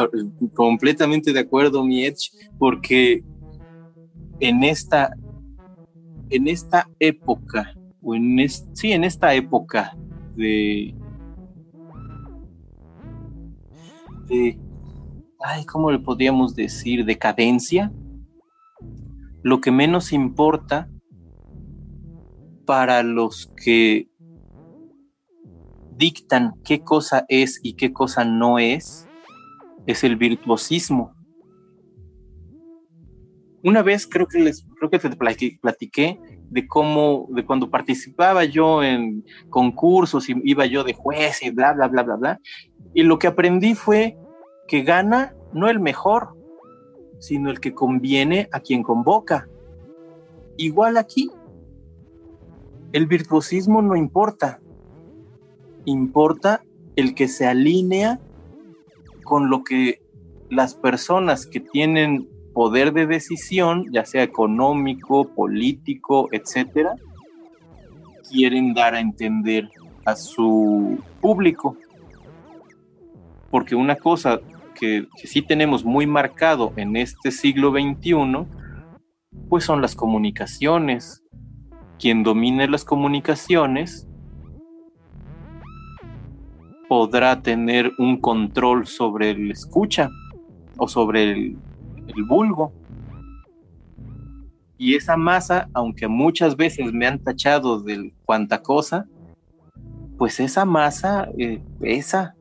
[0.55, 3.25] completamente de acuerdo, mi Edge, porque
[4.41, 5.15] en esta,
[6.31, 9.97] en esta época, o en sí, en esta época
[10.37, 10.95] de,
[14.29, 14.59] de,
[15.41, 17.05] ay, ¿cómo le podríamos decir?
[17.05, 17.93] Decadencia,
[19.43, 20.89] lo que menos importa
[22.67, 24.09] para los que
[25.97, 29.09] dictan qué cosa es y qué cosa no es,
[29.87, 31.15] es el virtuosismo.
[33.65, 35.17] Una vez creo que les creo que te
[35.61, 36.21] platiqué
[36.51, 41.73] de cómo de cuando participaba yo en concursos y iba yo de juez y bla
[41.73, 42.41] bla bla bla bla
[42.95, 44.17] y lo que aprendí fue
[44.69, 46.37] que gana no el mejor,
[47.19, 49.49] sino el que conviene a quien convoca.
[50.57, 51.31] Igual aquí,
[52.93, 54.61] el virtuosismo no importa,
[55.85, 56.63] importa
[56.97, 58.21] el que se alinea
[59.25, 60.01] con lo que
[60.51, 66.97] las personas que tienen poder de decisión, ya sea económico, político, etcétera,
[68.29, 69.71] quieren dar a entender
[70.05, 71.77] a su público.
[73.51, 74.41] Porque una cosa
[74.79, 78.47] que, sí tenemos muy marcado en este siglo XXI,
[79.49, 81.23] pues son las comunicaciones.
[81.99, 84.09] Quien domine las comunicaciones
[86.89, 90.11] podrá tener un control sobre el escucha
[90.77, 91.59] o sobre el,
[92.27, 92.73] vulgo.
[94.79, 99.07] Y esa masa, aunque muchas veces me han tachado de cuanta cosa,
[100.17, 102.38] pues esa masa eh, pesa.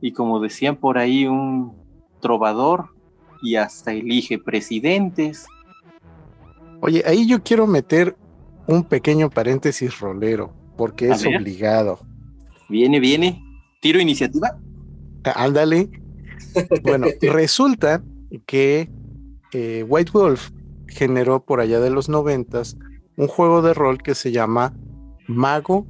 [0.00, 1.74] Y como decían por ahí un
[2.20, 2.96] trovador,
[3.42, 5.46] y hasta elige presidentes.
[6.80, 8.16] Oye, ahí yo quiero meter
[8.66, 12.00] un pequeño paréntesis rolero, porque es obligado.
[12.68, 13.42] Viene, viene.
[13.80, 14.58] Tiro iniciativa.
[15.34, 15.90] Ándale.
[16.82, 18.02] bueno, resulta
[18.46, 18.90] que
[19.52, 20.50] eh, White Wolf
[20.88, 22.76] generó por allá de los noventas
[23.16, 24.74] un juego de rol que se llama
[25.26, 25.86] Mago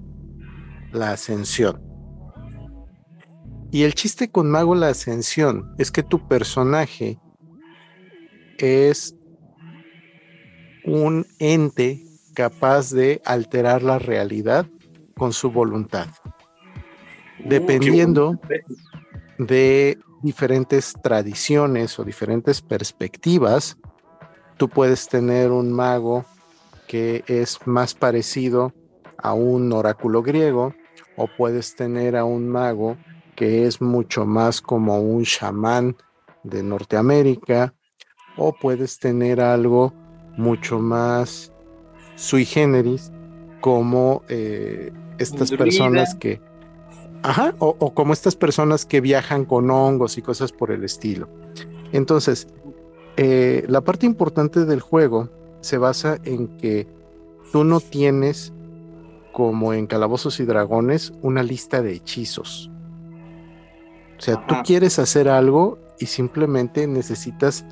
[0.93, 1.86] la Ascensión.
[3.71, 7.19] Y el chiste con Mago la Ascensión es que tu personaje
[8.59, 9.15] es
[10.85, 12.05] un ente
[12.35, 14.67] capaz de alterar la realidad
[15.17, 16.07] con su voluntad.
[17.45, 18.39] Uh, dependiendo
[19.39, 23.77] de diferentes tradiciones o diferentes perspectivas,
[24.57, 26.25] tú puedes tener un mago
[26.87, 28.73] que es más parecido
[29.19, 30.75] a un oráculo griego
[31.17, 32.97] o puedes tener a un mago
[33.37, 35.97] que es mucho más como un chamán
[36.43, 37.75] de Norteamérica
[38.37, 39.93] o puedes tener algo
[40.37, 41.53] mucho más
[42.17, 43.13] sui generis
[43.61, 46.41] como eh, estas personas que
[47.23, 51.29] Ajá, o, como estas personas que viajan con hongos y cosas por el estilo.
[51.93, 52.47] Entonces,
[53.17, 55.29] eh, la parte importante del juego
[55.61, 56.87] se basa en que
[57.51, 58.53] tú no tienes,
[59.33, 62.71] como en Calabozos y Dragones, una lista de hechizos.
[64.19, 67.65] O sea, tú quieres hacer algo y simplemente necesitas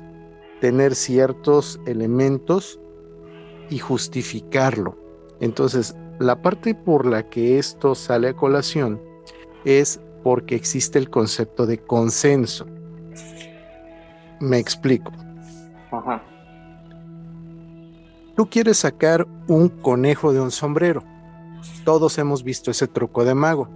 [0.61, 2.79] tener ciertos elementos
[3.69, 4.97] y justificarlo.
[5.39, 9.01] Entonces, la parte por la que esto sale a colación
[9.65, 12.65] es porque existe el concepto de consenso.
[14.39, 15.11] Me explico.
[15.91, 16.23] Ajá.
[18.35, 21.03] Tú quieres sacar un conejo de un sombrero.
[21.83, 23.69] Todos hemos visto ese truco de mago.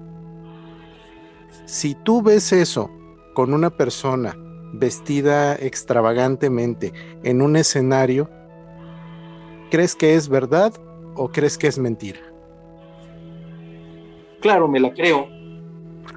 [1.70, 2.90] Si tú ves eso
[3.36, 4.36] con una persona
[4.74, 8.28] vestida extravagantemente en un escenario,
[9.70, 10.74] ¿crees que es verdad
[11.14, 12.22] o crees que es mentira?
[14.42, 15.28] Claro, me la creo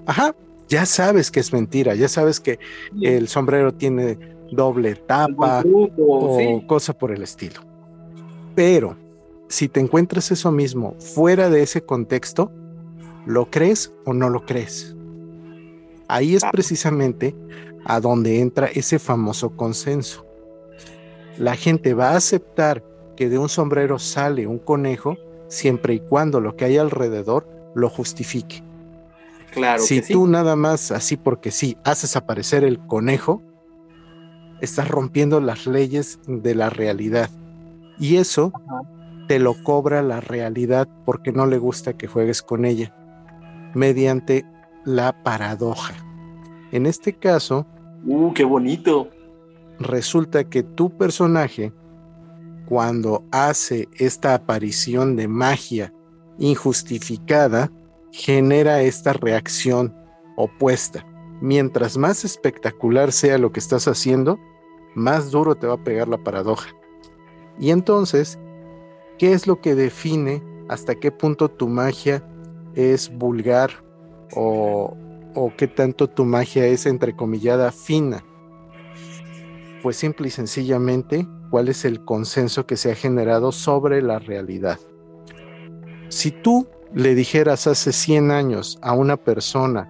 [0.07, 0.35] Ajá,
[0.71, 2.59] ya sabes que es mentira, ya sabes que
[3.03, 4.19] el sombrero tiene
[4.53, 5.63] doble tapa
[5.99, 7.61] o cosa por el estilo.
[8.55, 8.97] Pero
[9.49, 12.51] si te encuentras eso mismo fuera de ese contexto,
[13.27, 14.97] ¿lo crees o no lo crees?
[16.09, 17.35] Ahí es precisamente
[17.85, 20.27] a donde entra ese famoso consenso.
[21.39, 22.85] La gente va a aceptar
[23.17, 25.17] que de un sombrero sale un conejo
[25.49, 28.63] siempre y cuando lo que hay alrededor lo justifique.
[29.79, 33.43] Si tú nada más así porque sí haces aparecer el conejo,
[34.61, 37.29] estás rompiendo las leyes de la realidad.
[37.99, 38.53] Y eso
[39.29, 42.95] te lo cobra la realidad porque no le gusta que juegues con ella,
[43.75, 44.47] mediante
[44.85, 45.95] la paradoja.
[46.73, 47.67] En este caso,
[48.05, 49.09] ¡uh, qué bonito!
[49.79, 51.73] Resulta que tu personaje,
[52.67, 55.93] cuando hace esta aparición de magia
[56.39, 57.71] injustificada,
[58.13, 59.95] genera esta reacción
[60.37, 61.07] opuesta.
[61.41, 64.39] mientras más espectacular sea lo que estás haciendo,
[64.95, 66.71] más duro te va a pegar la paradoja.
[67.59, 68.39] Y entonces,
[69.19, 72.25] ¿qué es lo que define hasta qué punto tu magia
[72.75, 73.85] es vulgar
[74.35, 74.97] o,
[75.35, 78.25] o qué tanto tu magia es entrecomillada fina?
[79.83, 84.79] Pues simple y sencillamente, ¿cuál es el consenso que se ha generado sobre la realidad?
[86.09, 89.89] Si tú le dijeras hace 100 años a una persona,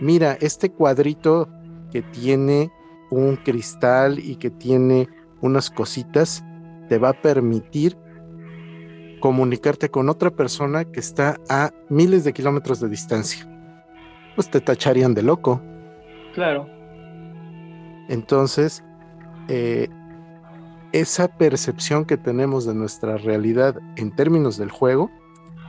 [0.00, 1.48] mira, este cuadrito
[1.92, 2.70] que tiene
[3.10, 5.08] un cristal y que tiene
[5.40, 6.44] unas cositas,
[6.88, 7.98] te va a permitir
[9.20, 13.49] comunicarte con otra persona que está a miles de kilómetros de distancia.
[14.34, 15.60] Pues te tacharían de loco.
[16.34, 16.68] Claro.
[18.08, 18.82] Entonces,
[19.48, 19.88] eh,
[20.92, 25.10] esa percepción que tenemos de nuestra realidad en términos del juego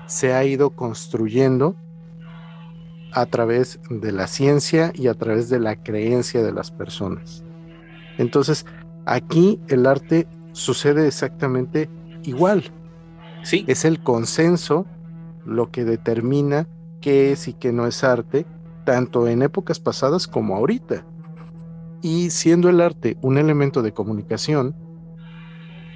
[0.07, 1.75] se ha ido construyendo
[3.13, 7.43] a través de la ciencia y a través de la creencia de las personas.
[8.17, 8.65] Entonces,
[9.05, 11.89] aquí el arte sucede exactamente
[12.23, 12.63] igual.
[13.43, 13.65] Sí.
[13.67, 14.85] Es el consenso
[15.45, 16.67] lo que determina
[17.01, 18.45] qué es y qué no es arte,
[18.85, 21.05] tanto en épocas pasadas como ahorita.
[22.01, 24.75] Y siendo el arte un elemento de comunicación,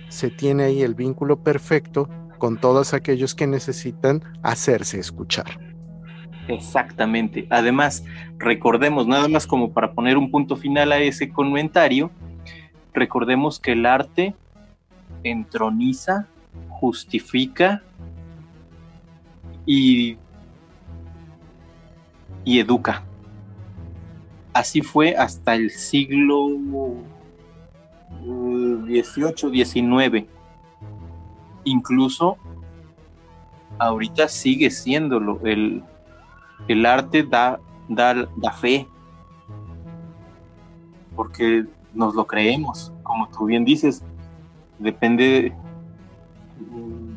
[0.09, 5.59] se tiene ahí el vínculo perfecto con todos aquellos que necesitan hacerse escuchar.
[6.47, 7.47] Exactamente.
[7.49, 8.03] Además,
[8.37, 12.11] recordemos, nada más como para poner un punto final a ese comentario,
[12.93, 14.35] recordemos que el arte
[15.23, 16.27] entroniza,
[16.69, 17.81] justifica
[19.65, 20.17] y,
[22.45, 23.03] y educa.
[24.53, 26.47] Así fue hasta el siglo
[28.23, 30.25] XVIII, XIX.
[31.65, 32.37] Incluso
[33.77, 35.41] ahorita sigue siéndolo.
[35.43, 35.83] El,
[36.67, 38.87] el arte da, da, da fe,
[41.15, 44.03] porque nos lo creemos, como tú bien dices,
[44.79, 45.53] depende...
[46.71, 47.15] Mm,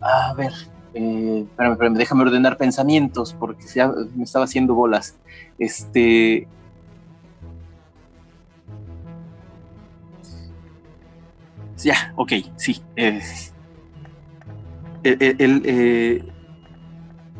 [0.00, 0.52] a ver,
[0.94, 5.16] eh, espérame, déjame ordenar pensamientos, porque ya me estaba haciendo bolas.
[5.58, 6.48] Este...
[11.82, 12.82] Ya, ok, sí.
[12.96, 13.22] Eh,
[15.02, 16.24] eh,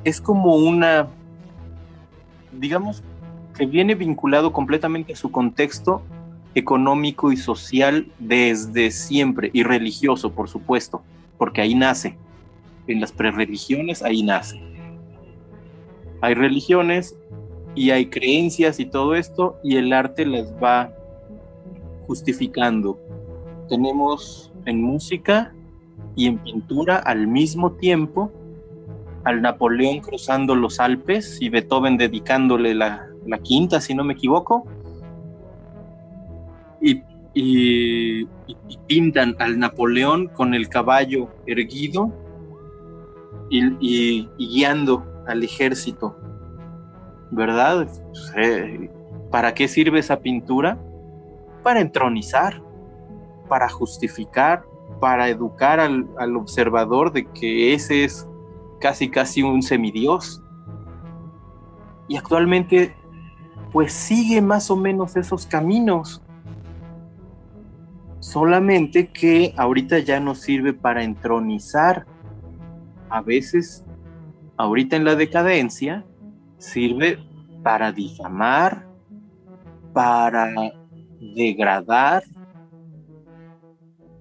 [0.03, 1.09] es como una,
[2.53, 3.03] digamos,
[3.55, 6.03] que viene vinculado completamente a su contexto
[6.55, 11.03] económico y social desde siempre, y religioso, por supuesto,
[11.36, 12.16] porque ahí nace.
[12.91, 14.61] En las prereligiones, ahí nace.
[16.20, 17.16] Hay religiones
[17.76, 20.93] y hay creencias y todo esto, y el arte las va
[22.09, 22.99] justificando.
[23.68, 25.55] Tenemos en música
[26.16, 28.32] y en pintura al mismo tiempo
[29.22, 33.07] al Napoleón cruzando los Alpes y Beethoven dedicándole la,
[33.45, 34.66] quinta, si no me equivoco.
[36.80, 37.03] Y,
[38.88, 42.12] pintan al Napoleón con el caballo erguido
[43.51, 46.16] y, guiando al ejército.
[47.30, 47.88] ¿Verdad?
[49.30, 50.78] ¿Para qué sirve esa pintura?
[51.62, 52.62] Para entronizar,
[53.48, 54.64] para justificar,
[55.01, 58.26] para educar al, al observador de que ese es
[58.80, 60.42] casi casi un semidios.
[62.09, 62.96] Y actualmente
[63.72, 66.22] pues sigue más o menos esos caminos.
[68.18, 72.07] Solamente que ahorita ya no sirve para entronizar.
[73.11, 73.85] A veces,
[74.57, 76.07] ahorita en la decadencia,
[76.59, 77.19] sirve
[77.63, 78.87] para difamar,
[79.93, 80.53] para
[81.35, 82.23] degradar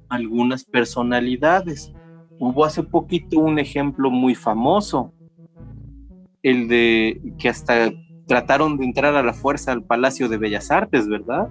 [0.10, 1.94] algunas personalidades.
[2.40, 5.14] Hubo hace poquito un ejemplo muy famoso,
[6.42, 7.92] el de que hasta
[8.28, 11.50] trataron de entrar a la fuerza al Palacio de Bellas Artes, ¿verdad?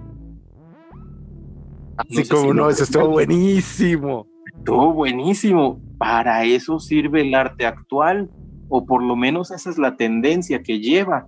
[1.97, 4.25] Así como no, eso estuvo buenísimo.
[4.57, 5.81] Estuvo buenísimo.
[5.97, 8.29] Para eso sirve el arte actual,
[8.69, 11.27] o por lo menos esa es la tendencia que lleva.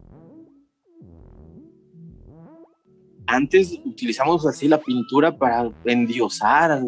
[3.27, 6.81] Antes utilizamos así la pintura para endiosar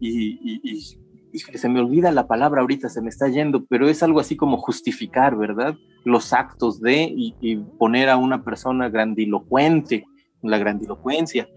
[0.00, 0.98] y,
[1.32, 4.36] y se me olvida la palabra ahorita, se me está yendo, pero es algo así
[4.36, 5.74] como justificar, ¿verdad?
[6.04, 10.04] Los actos de y, poner a una persona grandilocuente,
[10.42, 11.48] la grandilocuencia.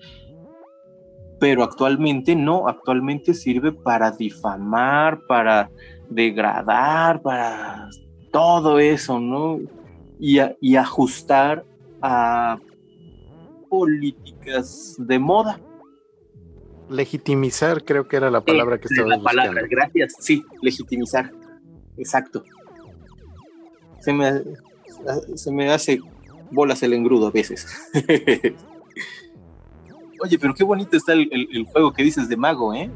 [1.40, 5.70] Pero actualmente no, actualmente sirve para difamar, para
[6.10, 7.90] degradar, para
[8.32, 9.60] todo eso, ¿no?
[10.20, 11.66] Y, y ajustar
[12.02, 12.58] a
[13.70, 15.60] políticas de moda
[16.90, 21.32] legitimizar, creo que era la palabra que estaba la palabra, gracias, sí, legitimizar,
[21.98, 22.44] exacto.
[24.00, 24.44] Se me,
[25.36, 26.00] se me hace
[26.52, 27.68] bolas el engrudo a veces.
[30.22, 32.90] Oye, pero qué bonito está el, juego que dices de mago, ¿eh?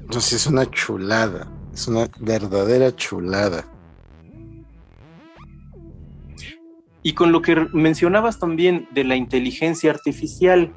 [0.00, 3.64] Entonces es una chulada, es una verdadera chulada.
[7.02, 10.74] Y con lo que mencionabas también de la inteligencia artificial,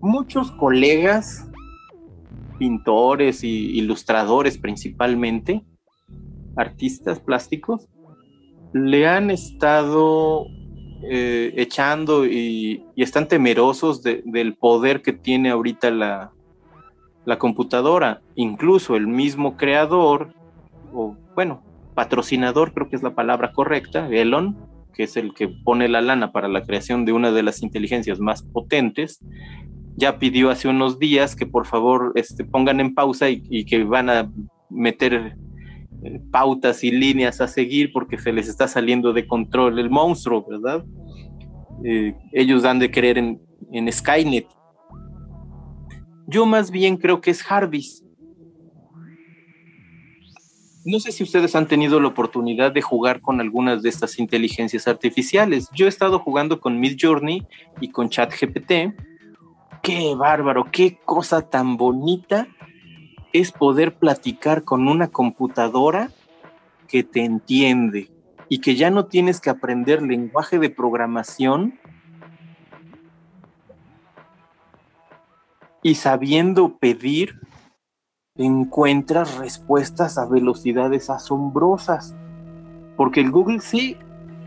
[0.00, 1.46] muchos colegas,
[2.58, 5.62] pintores y ilustradores principalmente,
[6.56, 7.88] artistas plásticos,
[8.72, 10.46] le han estado
[11.08, 16.32] eh, echando y, están temerosos del poder que tiene ahorita la,
[17.24, 18.22] la computadora.
[18.34, 20.32] Incluso el mismo creador,
[20.92, 21.62] o bueno,
[21.94, 24.56] patrocinador, creo que es la palabra correcta, Elon,
[24.94, 28.18] que es el que pone la lana para la creación de una de las inteligencias
[28.18, 29.20] más potentes,
[29.96, 34.10] ya pidió hace unos días que por favor este, pongan en pausa y, que van
[34.10, 34.30] a
[34.68, 35.36] meter
[36.30, 40.84] pautas y líneas a seguir porque se les está saliendo de control el monstruo, ¿verdad?
[41.84, 43.40] Eh, ellos dan de creer en,
[43.72, 44.46] en Skynet.
[46.26, 48.06] Yo más bien creo que es Jarvis,
[50.86, 54.86] no sé si ustedes han tenido la oportunidad de jugar con algunas de estas inteligencias
[54.86, 55.68] artificiales.
[55.74, 57.44] Yo he estado jugando con Midjourney
[57.80, 58.94] y con ChatGPT.
[59.82, 62.46] Qué bárbaro, qué cosa tan bonita
[63.40, 66.10] es poder platicar con una computadora
[66.88, 68.10] que te entiende
[68.48, 71.78] y que ya no tienes que aprender lenguaje de programación
[75.82, 77.40] y sabiendo pedir
[78.36, 82.14] encuentras respuestas a velocidades asombrosas.
[82.96, 83.96] Porque el Google sí,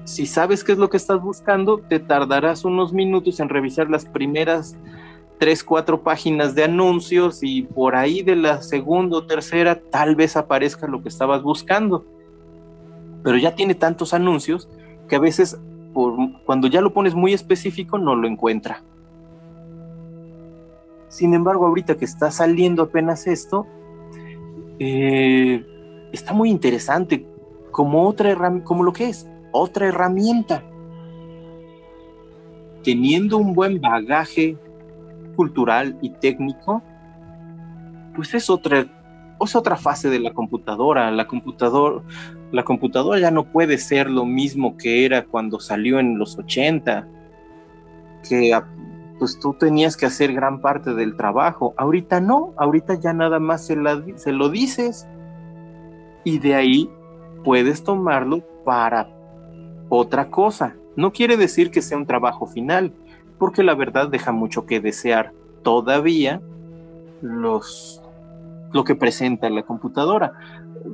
[0.05, 4.05] si sabes qué es lo que estás buscando, te tardarás unos minutos en revisar las
[4.05, 4.77] primeras
[5.39, 10.35] tres, cuatro páginas de anuncios y por ahí de la segunda o tercera tal vez
[10.35, 12.05] aparezca lo que estabas buscando.
[13.23, 14.69] Pero ya tiene tantos anuncios
[15.07, 15.57] que a veces
[15.93, 16.15] por,
[16.45, 18.83] cuando ya lo pones muy específico no lo encuentra.
[21.07, 23.65] Sin embargo, ahorita que está saliendo apenas esto,
[24.77, 25.65] eh,
[26.11, 27.25] está muy interesante
[27.71, 30.63] como otra como lo que es, otra herramienta.
[32.83, 34.57] Teniendo un buen bagaje
[35.39, 36.83] cultural y técnico,
[38.13, 38.85] pues es otra,
[39.39, 41.09] es otra fase de la computadora.
[41.11, 42.03] La, computador,
[42.51, 47.07] la computadora ya no puede ser lo mismo que era cuando salió en los 80,
[48.27, 48.51] que
[49.17, 51.73] pues tú tenías que hacer gran parte del trabajo.
[51.77, 53.77] Ahorita no, ahorita ya nada más se,
[54.17, 55.07] se lo dices
[56.25, 56.89] y de ahí
[57.45, 59.09] puedes tomarlo para
[59.87, 60.75] otra cosa.
[60.97, 62.91] No quiere decir que sea un trabajo final,
[63.39, 65.31] porque la verdad deja mucho que desear
[65.63, 66.41] todavía
[67.21, 68.01] los,
[68.73, 70.33] lo que presenta la computadora.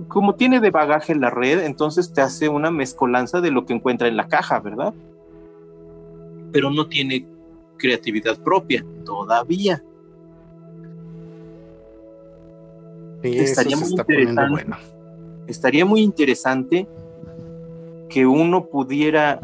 [0.08, 4.08] Como tiene de bagaje la red, entonces te hace una mezcolanza de lo que encuentra
[4.08, 4.94] en la caja, ¿verdad?
[6.52, 7.26] Pero no tiene
[7.78, 9.84] creatividad propia, todavía.
[13.24, 14.66] estaría, muy interesante,
[15.48, 16.88] estaría muy interesante
[18.08, 19.40] que uno pudiera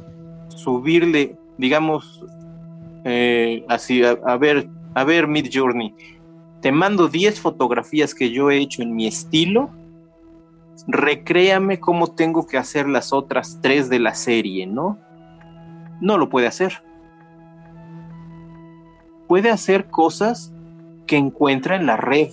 [0.50, 2.24] subirle, digamos,
[3.04, 5.96] eh, así, a, ver, a ver, Mid Journey,
[6.62, 9.70] te mando 10 fotografías que yo he hecho en mi estilo,
[10.88, 14.98] recréame cómo tengo que hacer las otras tres de la serie, ¿no?
[16.00, 16.82] No lo puede hacer
[19.32, 20.54] puede hacer cosas
[21.08, 22.32] que encuentra en la red.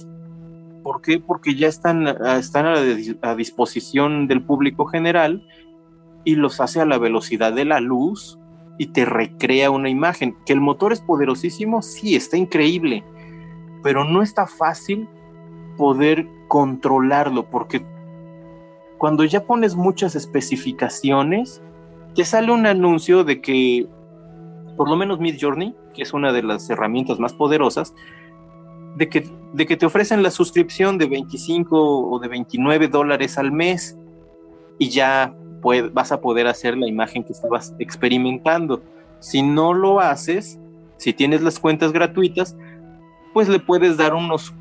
[0.82, 1.20] ¿Por qué?
[1.20, 2.66] Porque ya están, están
[3.22, 5.46] a, disposición del público general
[6.24, 8.37] y los hace a la velocidad de la luz
[8.78, 10.36] y te recrea una imagen.
[10.46, 13.04] Que el motor es poderosísimo, sí, está increíble,
[13.82, 15.08] pero no está fácil
[15.76, 17.84] poder controlarlo porque
[18.96, 21.62] cuando ya pones muchas especificaciones,
[22.14, 23.86] te sale un anuncio de que
[24.76, 27.94] por lo menos Mid Journey, que es una de las herramientas más poderosas,
[28.96, 33.52] de que, de que te ofrecen la suscripción de 25 o de 29 dólares al
[33.52, 33.98] mes
[34.78, 35.34] y ya
[35.92, 38.82] vas a poder hacer la imagen que estabas experimentando.
[39.20, 40.58] Si no lo haces,
[40.96, 42.56] si tienes las cuentas gratuitas,
[43.32, 44.52] pues le puedes dar unos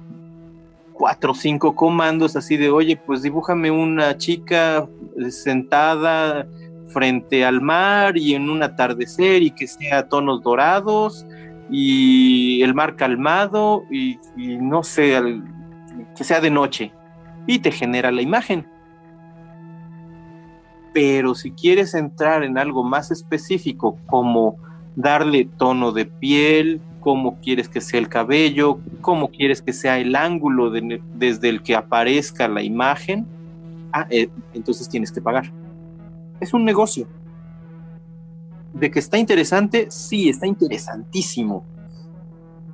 [0.93, 4.87] cuatro o cinco comandos así de, oye, pues dibújame una chica
[5.29, 6.47] sentada
[6.87, 11.25] frente al mar y en un atardecer y que sea tonos dorados
[11.69, 15.39] y el mar calmado y, no sé,
[16.15, 16.91] que sea de noche
[17.45, 18.67] y te genera la imagen.
[20.97, 24.55] Pero si quieres entrar en algo más específico como
[24.95, 30.15] darle tono de piel, cómo quieres que sea el cabello, cómo quieres que sea el
[30.15, 33.27] ángulo desde el que aparezca la imagen,
[33.93, 35.51] ah, eh, entonces tienes que pagar
[36.39, 37.07] es un negocio.
[38.73, 41.63] de que está interesante, sí, está interesantísimo.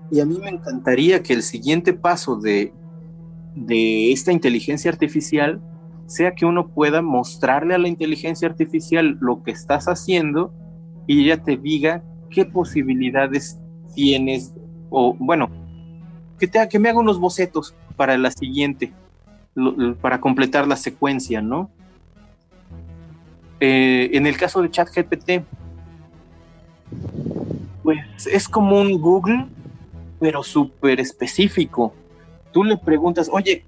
[0.10, 2.72] Y a mí me encantaría que el siguiente paso de,
[3.54, 5.62] de esta inteligencia artificial
[6.08, 10.54] sea que uno pueda mostrarle a la inteligencia artificial lo que estás haciendo
[11.08, 13.60] y ella te diga qué posibilidades
[13.96, 14.54] tienes
[14.90, 15.50] o bueno,
[16.40, 18.92] que, te, que me haga unos bocetos para la siguiente,
[20.02, 21.70] para completar la secuencia, ¿no?
[23.60, 25.44] Eh, en el caso de ChatGPT,
[27.82, 29.48] pues es como un Google,
[30.20, 31.94] pero súper específico.
[32.52, 33.66] Tú le preguntas, oye,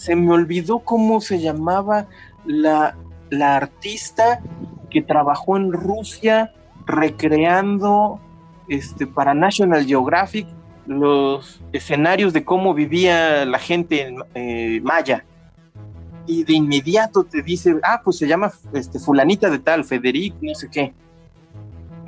[0.00, 2.06] se me olvidó cómo se llamaba
[2.46, 2.96] la,
[3.28, 4.40] la artista
[4.88, 6.54] que trabajó en Rusia
[6.86, 8.18] recreando
[8.66, 10.46] este, para National Geographic
[10.86, 15.26] los escenarios de cómo vivía la gente en eh, maya.
[16.26, 20.54] Y de inmediato te dice, ah, pues se llama este, fulanita de tal, Federic, no
[20.54, 20.94] sé qué.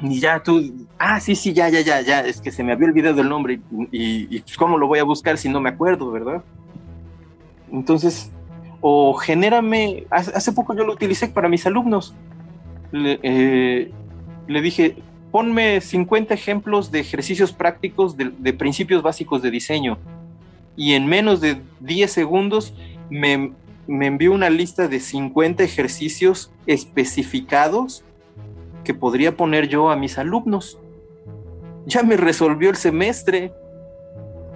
[0.01, 2.88] Y ya tú, ah, sí, sí, ya, ya, ya, ya, es que se me había
[2.88, 6.43] olvidado el nombre y, pues cómo lo voy a buscar si no me acuerdo, ¿verdad?
[7.73, 8.31] Entonces,
[8.81, 12.14] o genérame, hace poco yo lo utilicé para mis alumnos.
[12.91, 13.93] Le, eh,
[14.47, 14.97] dije,
[15.31, 19.99] ponme 50 ejemplos de ejercicios prácticos de, principios básicos de diseño.
[20.77, 22.75] Y en menos de 10 segundos
[23.09, 23.53] me,
[23.87, 28.05] me envió una lista de 50 ejercicios especificados
[28.85, 30.79] que podría poner yo a mis alumnos.
[31.87, 33.53] Ya me resolvió el semestre.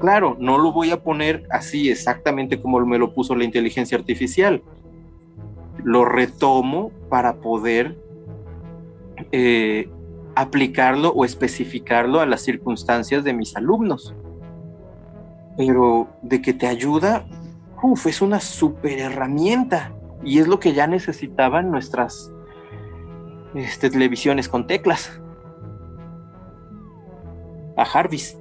[0.01, 4.62] Claro, no lo voy a poner así exactamente como me lo puso la inteligencia artificial.
[5.82, 7.97] Lo retomo para poder
[9.32, 9.88] eh,
[10.34, 14.14] aplicarlo o especificarlo a las circunstancias de mis alumnos.
[15.57, 17.26] Pero de que te ayuda,
[17.82, 19.92] uf, es una super herramienta
[20.22, 22.30] y es lo que ya necesitaban nuestras
[23.55, 25.20] este, televisiones con teclas.
[27.78, 28.36] A Jarvis.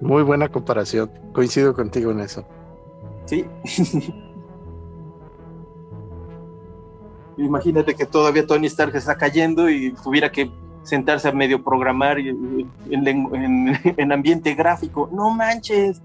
[0.00, 1.10] Muy buena comparación.
[1.32, 2.46] Coincido contigo en eso.
[3.26, 3.44] Sí.
[7.36, 10.50] Imagínate que todavía Tony Stark está cayendo y tuviera que
[10.82, 12.18] sentarse a medio programar
[12.90, 15.08] en, ambiente gráfico.
[15.12, 16.02] No manches,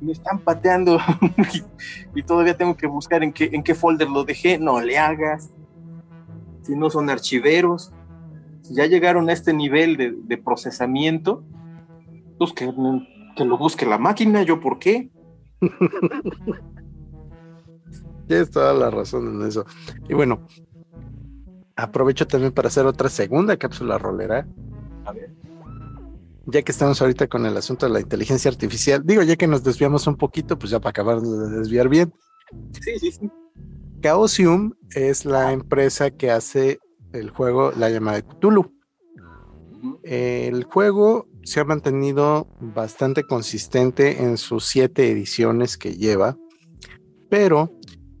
[0.00, 0.98] me están pateando
[2.14, 4.58] y, todavía tengo que buscar en qué, en qué folder lo dejé.
[4.58, 5.50] No le hagas.
[6.62, 7.92] Si no son archiveros,
[8.70, 11.44] ya llegaron a este nivel de, procesamiento,
[12.38, 12.72] pues que,
[13.36, 14.42] que lo busque la máquina.
[14.42, 15.10] ¿Yo por qué?
[18.26, 19.64] Tienes toda la razón en eso.
[20.08, 20.46] Y bueno,
[21.76, 24.46] aprovecho también para hacer otra segunda cápsula rolera.
[25.04, 25.30] A ver.
[26.46, 29.62] Ya que estamos ahorita con el asunto de la inteligencia artificial, digo, ya que nos
[29.62, 32.12] desviamos un poquito, pues ya para acabar de desviar bien.
[32.80, 33.30] Sí, sí, sí.
[34.02, 36.80] Chaosium es la empresa que hace
[37.12, 38.72] el juego La llamada de Cthulhu.
[40.02, 46.36] El juego se ha mantenido bastante consistente en sus siete ediciones que lleva,
[47.28, 47.72] pero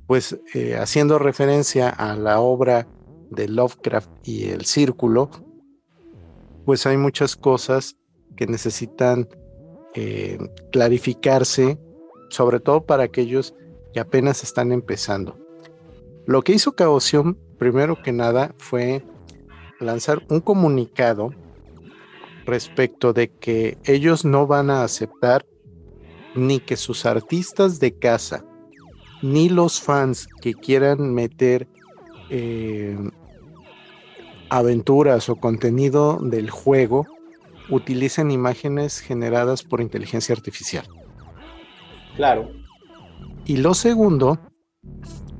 [0.06, 2.86] pues eh, haciendo referencia a la obra
[3.30, 5.30] de Lovecraft y el círculo,
[6.64, 7.96] pues hay muchas cosas
[8.36, 9.28] que necesitan
[9.94, 10.38] eh,
[10.70, 11.78] clarificarse,
[12.28, 13.54] sobre todo para aquellos
[13.92, 15.38] que apenas están empezando.
[16.26, 19.04] Lo que hizo Chaosium, primero que nada, fue
[19.80, 21.30] lanzar un comunicado
[22.44, 25.46] respecto de que ellos no van a aceptar
[26.34, 28.44] ni que sus artistas de casa
[29.22, 31.68] ni los fans que quieran meter
[32.30, 32.98] eh,
[34.50, 37.06] aventuras o contenido del juego
[37.70, 40.86] utilicen imágenes generadas por inteligencia artificial.
[42.16, 42.50] Claro.
[43.44, 44.38] Y lo segundo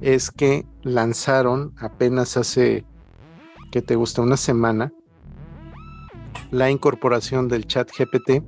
[0.01, 2.87] es que lanzaron apenas hace,
[3.71, 4.93] que te gusta, una semana,
[6.53, 8.45] la incorporación del chat GPT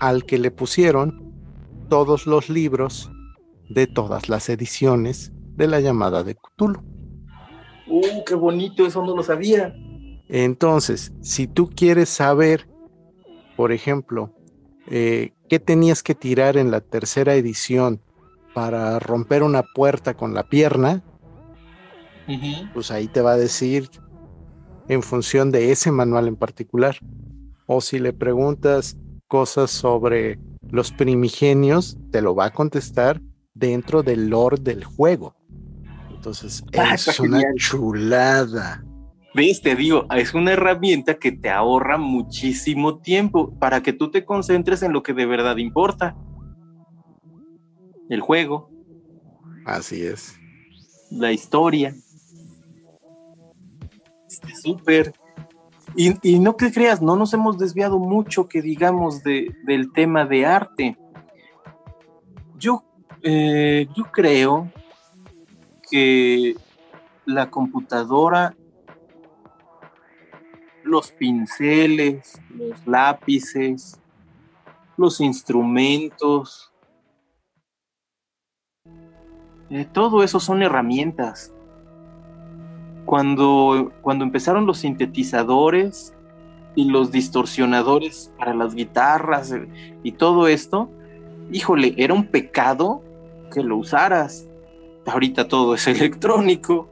[0.00, 1.32] al que le pusieron
[1.88, 3.12] todos los libros
[3.68, 6.82] de todas las ediciones de la llamada de Cthulhu.
[7.86, 8.86] ¡Uh, qué bonito!
[8.86, 9.74] Eso no lo sabía.
[10.28, 12.66] Entonces, si tú quieres saber,
[13.54, 14.34] por ejemplo,
[14.88, 18.00] eh, qué tenías que tirar en la tercera edición
[18.54, 21.02] para romper una puerta con la pierna,
[22.72, 23.90] pues ahí te va a decir
[24.88, 26.96] en función de ese manual en particular.
[27.66, 28.96] O si le preguntas
[29.28, 30.38] cosas sobre
[30.70, 33.20] los primigenios, te lo va a contestar
[33.54, 35.34] dentro del lore del juego.
[36.10, 38.84] Entonces, ah, es una chulada.
[39.34, 39.62] ¿Ves?
[39.62, 44.82] Te digo, es una herramienta que te ahorra muchísimo tiempo para que tú te concentres
[44.82, 46.16] en lo que de verdad importa.
[48.10, 48.70] El juego.
[49.64, 50.38] Así es.
[51.10, 51.94] La historia.
[54.42, 55.14] Este, súper.
[55.94, 60.46] Y, no que creas, no nos hemos desviado mucho que digamos de, del tema de
[60.46, 60.96] arte.
[62.56, 62.82] Yo,
[63.22, 64.72] eh, yo creo
[65.90, 66.56] que
[67.26, 68.54] la computadora,
[70.82, 74.00] los pinceles, los lápices,
[74.96, 76.72] los instrumentos,
[79.68, 81.52] eh, todo eso son herramientas
[83.04, 86.14] cuando, cuando empezaron los sintetizadores
[86.74, 89.68] y los distorsionadores para las guitarras eh,
[90.02, 90.90] y todo esto,
[91.50, 93.02] híjole, era un pecado
[93.52, 94.46] que lo usaras.
[95.06, 96.88] Ahorita todo es electrónico.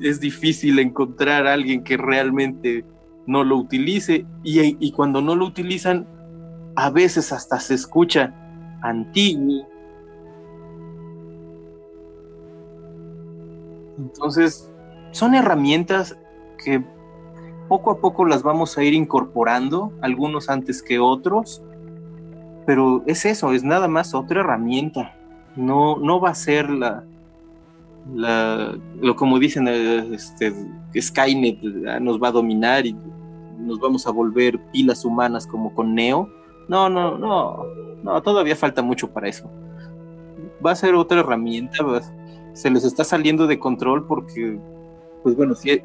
[0.00, 2.84] Es difícil encontrar a alguien que realmente
[3.26, 6.06] no lo utilice y, y cuando no lo utilizan,
[6.76, 8.32] a veces hasta se escucha
[8.80, 9.66] antiguo,
[13.98, 14.70] Entonces,
[15.12, 16.16] son herramientas
[16.64, 16.82] que
[17.68, 21.62] poco a poco las vamos a ir incorporando, algunos antes que otros,
[22.66, 25.14] pero es eso, es nada más otra herramienta.
[25.56, 27.04] No, no va a ser la,
[28.14, 30.52] lo como dicen, eh, este,
[30.98, 31.58] Skynet
[31.88, 32.96] ah, nos va a dominar y
[33.58, 36.28] nos vamos a volver pilas humanas como con Neo.
[36.68, 37.64] No, no, no,
[38.02, 39.50] no, todavía falta mucho para eso.
[40.64, 41.82] Va a ser otra herramienta,
[42.58, 44.58] se les está saliendo de control porque,
[45.22, 45.78] pues bueno, si,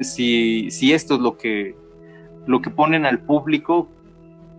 [0.70, 1.76] si, esto es lo que,
[2.48, 3.86] lo que ponen al público,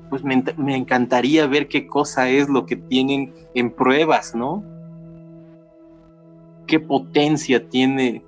[0.10, 4.64] pues me, me, encantaría ver qué cosa es lo que tienen en pruebas, ¿no?
[6.68, 8.24] ¿Qué potencia tiene,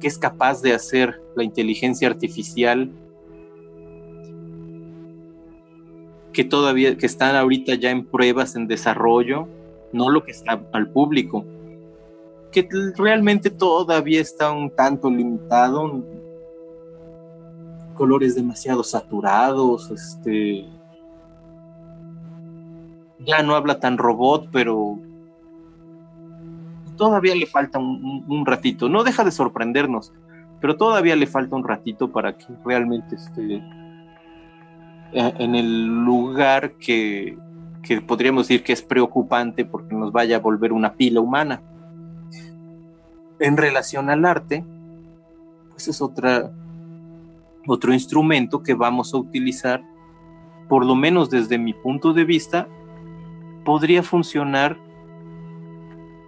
[0.00, 2.90] qué es capaz de hacer la inteligencia artificial?
[6.32, 9.48] que todavía, que están ahorita ya en pruebas, en desarrollo,
[9.92, 11.44] no lo que está al público
[12.50, 16.02] que realmente todavía está un tanto limitado,
[17.94, 20.66] colores demasiado saturados, este
[23.18, 24.98] ya no habla tan robot, pero
[26.96, 28.88] todavía le falta un, ratito.
[28.88, 30.12] No deja de sorprendernos,
[30.60, 33.56] pero todavía le falta un ratito para que realmente esté
[35.12, 37.36] eh, en el lugar que,
[37.82, 41.60] que podríamos decir que es preocupante porque nos vaya a volver una pila humana
[43.40, 44.64] en relación al arte,
[45.70, 46.50] pues es otra,
[47.66, 49.82] otro instrumento que vamos a utilizar,
[50.68, 52.68] por lo menos desde mi punto de vista,
[53.64, 54.78] podría funcionar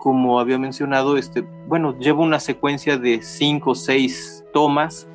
[0.01, 5.07] como había mencionado, este, bueno, llevo una secuencia de cinco o seis tomas.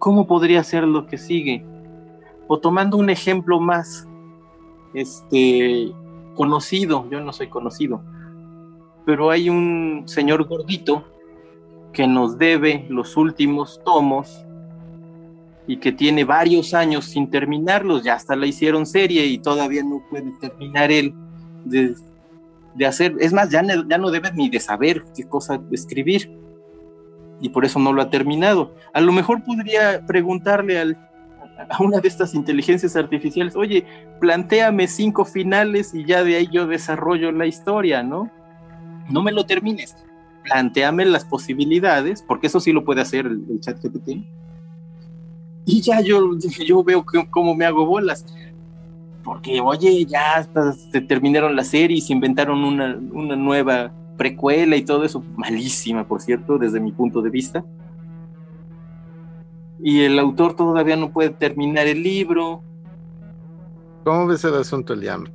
[0.00, 1.64] ¿Cómo podría ser lo que sigue?
[2.48, 4.08] O tomando un ejemplo más,
[4.92, 5.92] este,
[6.34, 8.02] conocido, yo no soy conocido,
[9.08, 11.02] pero hay un señor gordito
[11.94, 14.44] que nos debe los últimos tomos
[15.66, 20.02] y que tiene varios años sin terminarlos, ya hasta la hicieron serie y todavía no
[20.10, 21.14] puede terminar él
[21.64, 21.96] de,
[22.84, 26.30] hacer, es más, ya, ya no debe ni de saber qué cosa escribir
[27.40, 28.74] y por eso no lo ha terminado.
[28.92, 30.98] A lo mejor podría preguntarle al,
[31.70, 33.86] a una de estas inteligencias artificiales, oye,
[34.20, 38.36] planteame cinco finales y ya de ahí yo desarrollo la historia, ¿no?
[39.08, 39.96] No me lo termines,
[40.44, 44.24] planteame las posibilidades, porque eso sí lo puede hacer el, chat GPT.
[45.64, 48.24] Y ya yo, yo veo cómo me hago bolas.
[49.22, 55.04] Porque, oye, ya hasta se terminaron las series, inventaron una, una nueva precuela y todo
[55.04, 55.22] eso.
[55.36, 57.64] Malísima, por cierto, desde mi punto de vista.
[59.80, 62.62] Y el autor todavía no puede terminar el libro.
[64.04, 65.26] ¿Cómo ves el asunto, Eliam?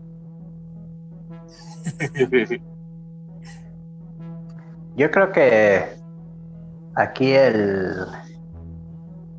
[4.96, 5.96] Yo creo que
[6.96, 8.06] aquí el,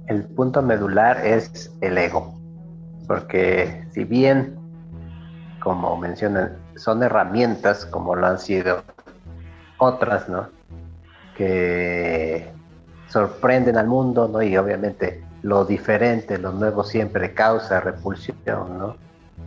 [0.09, 2.35] el punto medular es el ego,
[3.06, 4.56] porque si bien,
[5.60, 8.82] como mencionan, son herramientas como lo han sido
[9.78, 10.48] otras, ¿no?
[11.36, 12.51] Que
[13.09, 14.43] sorprenden al mundo, ¿no?
[14.43, 18.97] Y obviamente lo diferente, lo nuevo siempre causa repulsión, ¿no?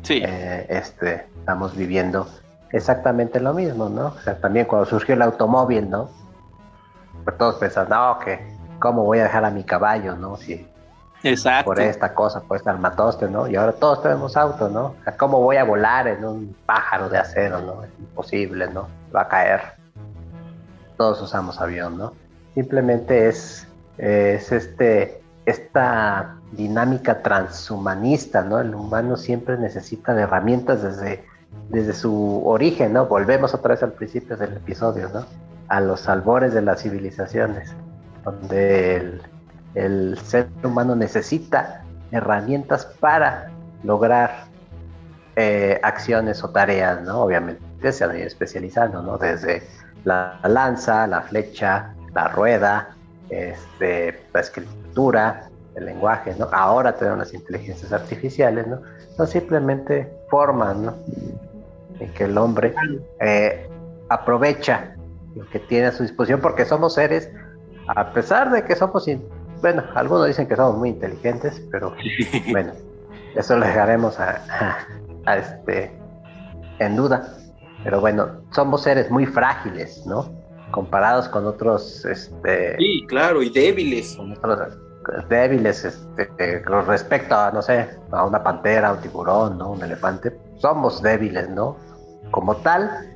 [0.04, 0.22] Sí.
[0.26, 2.28] Eh, este, estamos viviendo
[2.72, 4.08] exactamente lo mismo, ¿no?
[4.08, 6.10] O sea, también cuando surgió el automóvil, ¿no?
[7.24, 8.40] Pues todos pensaban, no, que
[8.80, 10.38] cómo voy a dejar a mi caballo, ¿no?
[10.38, 10.68] Si
[11.24, 11.66] Exacto.
[11.66, 13.48] por esta cosa, por este armatoste, ¿no?
[13.48, 14.86] Y ahora todos tenemos autos, ¿no?
[15.00, 17.84] O sea, ¿cómo voy a volar en un pájaro de acero, ¿no?
[17.84, 18.88] Es imposible, ¿no?
[19.16, 19.62] Va a caer.
[20.98, 22.14] Todos usamos avión, ¿no?
[22.54, 23.68] Simplemente es,
[23.98, 28.60] es este, esta dinámica transhumanista, ¿no?
[28.60, 31.24] El humano siempre necesita de herramientas desde
[31.70, 33.08] desde su origen, ¿no?
[33.08, 35.26] Volvemos otra vez al principio del episodio, ¿no?
[35.68, 37.74] A los albores de las civilizaciones.
[38.24, 39.22] donde
[39.76, 43.52] el, ser humano necesita herramientas para
[43.84, 44.46] lograr
[45.38, 47.22] eh, acciones o tareas, ¿no?
[47.22, 49.18] Obviamente se han ido especializando, ¿no?
[49.18, 49.64] Desde
[50.04, 52.96] la lanza, la flecha, la rueda,
[53.30, 56.50] este, la escritura, el lenguaje, ¿no?
[56.52, 58.82] Ahora tenemos las inteligencias artificiales, ¿no?
[59.18, 60.96] No simplemente forman, ¿no?
[62.00, 62.74] En que el hombre
[63.20, 63.70] eh,
[64.10, 64.96] aprovecha
[65.36, 67.32] lo que tiene a su disposición porque somos seres,
[67.88, 69.06] a pesar de que somos,
[69.62, 71.94] bueno, algunos dicen que somos muy inteligentes, pero
[72.52, 72.74] bueno,
[73.36, 74.42] eso lo dejaremos a,
[75.26, 75.92] a este
[76.80, 77.34] en duda.
[77.84, 80.32] Pero bueno, somos seres muy frágiles, ¿no?
[80.72, 82.76] Comparados con otros, este...
[82.78, 84.16] Sí, claro, y débiles.
[84.16, 84.78] Con otros
[85.30, 89.72] débiles, este, con respecto a, no sé, a una pantera, un tiburón, ¿no?
[89.72, 91.78] Un elefante, somos débiles, ¿no?
[92.32, 93.16] Como tal,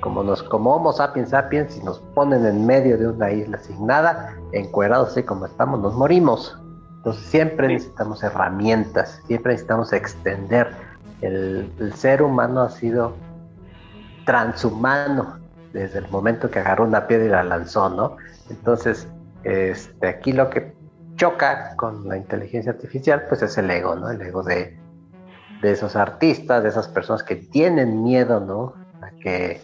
[0.00, 3.86] como nos, como Homo sapiens sapiens, si nos ponen en medio de una isla sin
[3.86, 6.58] nada, encuerados así como estamos, nos morimos.
[6.98, 10.74] Entonces siempre necesitamos herramientas, siempre necesitamos extender.
[11.20, 13.14] el ser humano ha sido
[14.24, 15.38] transhumano
[15.72, 18.16] desde el momento que agarró una piedra y la lanzó, ¿no?
[18.50, 19.08] Entonces,
[19.44, 20.74] este, aquí lo que
[21.16, 24.10] choca con la inteligencia artificial, pues es el ego, ¿no?
[24.10, 24.78] El ego de,
[25.62, 28.74] de esos artistas, de esas personas que tienen miedo, ¿no?
[29.00, 29.60] A que,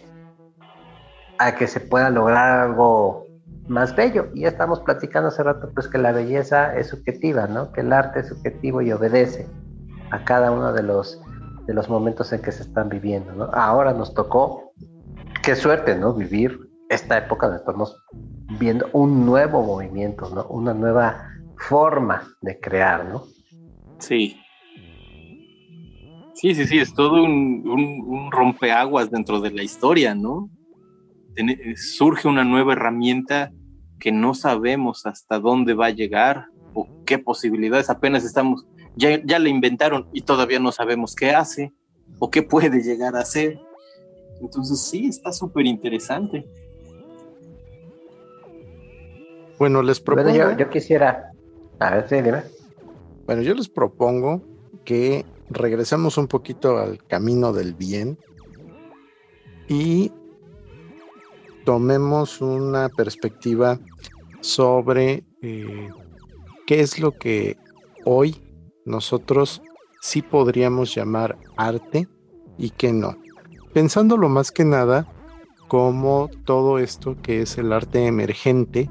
[1.37, 3.25] a que se pueda lograr algo
[3.67, 4.29] más bello.
[4.33, 7.71] Y ya estamos platicando hace rato, pues que la belleza es subjetiva, ¿no?
[7.71, 9.47] Que el arte es subjetivo y obedece
[10.11, 11.21] a cada uno de los
[11.69, 13.31] de los momentos en que se están viviendo.
[13.33, 13.45] ¿no?
[13.53, 14.73] Ahora nos tocó,
[15.43, 16.15] qué suerte, ¿no?
[16.15, 16.59] Vivir
[16.89, 17.95] esta época donde estamos
[18.59, 20.45] viendo un nuevo movimiento, ¿no?
[20.47, 23.25] Una nueva forma de crear, ¿no?
[23.99, 24.38] Sí.
[26.39, 30.49] Sí, sí, sí, es todo un, un, rompeaguas dentro de la historia, ¿no?
[31.75, 33.51] surge una nueva herramienta
[33.99, 39.39] que no sabemos hasta dónde va a llegar o qué posibilidades apenas estamos ya, ya
[39.39, 41.73] le inventaron y todavía no sabemos qué hace
[42.19, 43.59] o qué puede llegar a hacer.
[44.41, 46.45] Entonces sí, está súper interesante.
[49.57, 50.57] Bueno, les propongo...
[50.57, 51.31] yo, quisiera...
[51.79, 52.43] A ver, sí, dime.
[53.25, 54.41] Bueno, yo les propongo
[54.85, 58.17] que regresemos un poquito al camino del bien
[59.67, 60.11] y
[61.65, 63.79] tomemos una perspectiva
[64.41, 65.89] sobre eh,
[66.65, 67.57] qué es lo que
[68.05, 68.41] hoy
[68.85, 69.61] nosotros
[70.01, 72.07] sí podríamos llamar arte
[72.57, 73.17] y que no.
[73.73, 75.11] Pensándolo más que nada
[75.67, 78.89] como todo esto que es el arte emergente,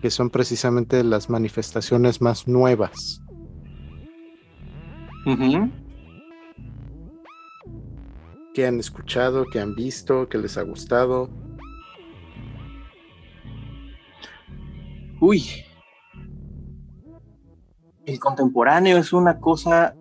[0.00, 3.20] que son precisamente las manifestaciones más nuevas.
[8.52, 9.46] ¿Qué han escuchado?
[9.50, 10.28] ¿Qué han visto?
[10.28, 11.30] ¿Qué les ha gustado?
[15.20, 15.44] Uy,
[18.04, 19.96] el contemporáneo es una cosa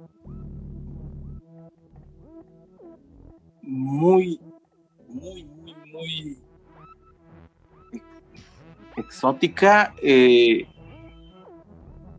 [3.62, 4.42] muy,
[5.08, 6.44] muy, muy, muy
[8.98, 10.68] exótica, eh,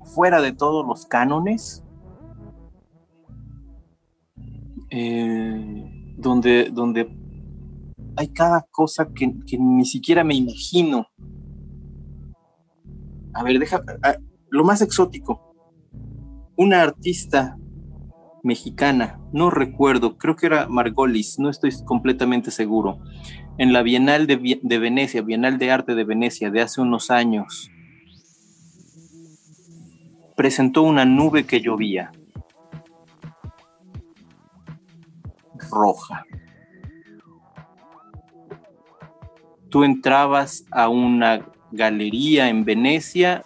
[0.04, 1.83] fuera de todos los cánones,
[4.96, 7.10] eh, donde, donde
[8.16, 9.26] hay cada cosa que,
[9.58, 11.08] ni siquiera me imagino.
[13.32, 13.82] A ver, deja,
[14.50, 15.52] lo más exótico.
[16.56, 17.58] Una artista
[18.44, 23.00] mexicana, no recuerdo, creo que era Margolis, no estoy completamente seguro,
[23.58, 27.68] en la Bienal de, de, Venecia, Bienal de Arte de Venecia de hace unos años,
[30.36, 32.12] presentó una nube que llovía,
[35.70, 36.24] roja.
[39.68, 43.44] Tú entrabas a una galería en Venecia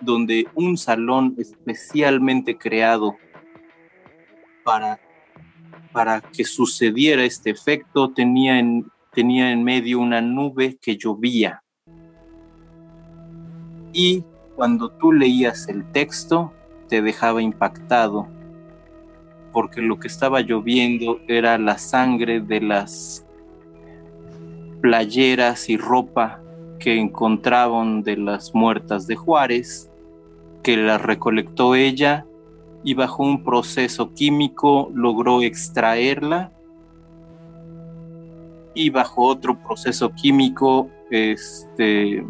[0.00, 3.16] donde un salón especialmente creado
[4.64, 5.00] para,
[5.92, 11.62] para que sucediera este efecto tenía en, tenía en medio una nube que llovía.
[13.92, 14.24] Y
[14.56, 16.52] cuando tú leías el texto,
[16.88, 18.28] te dejaba impactado,
[19.52, 23.26] porque lo que estaba lloviendo era la sangre de las
[24.80, 26.40] playeras y ropa
[26.78, 29.90] que encontraban de las muertas de Juárez
[30.62, 32.26] que la recolectó ella
[32.82, 36.52] y bajo un proceso químico logró extraerla.
[38.74, 42.24] Y bajo otro proceso químico este,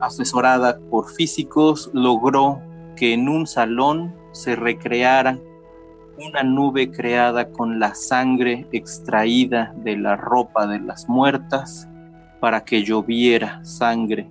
[0.00, 2.60] asesorada por físicos logró
[2.96, 5.38] que en un salón se recreara
[6.18, 11.88] una nube creada con la sangre extraída de la ropa de las muertas
[12.40, 14.28] para que lloviera sangre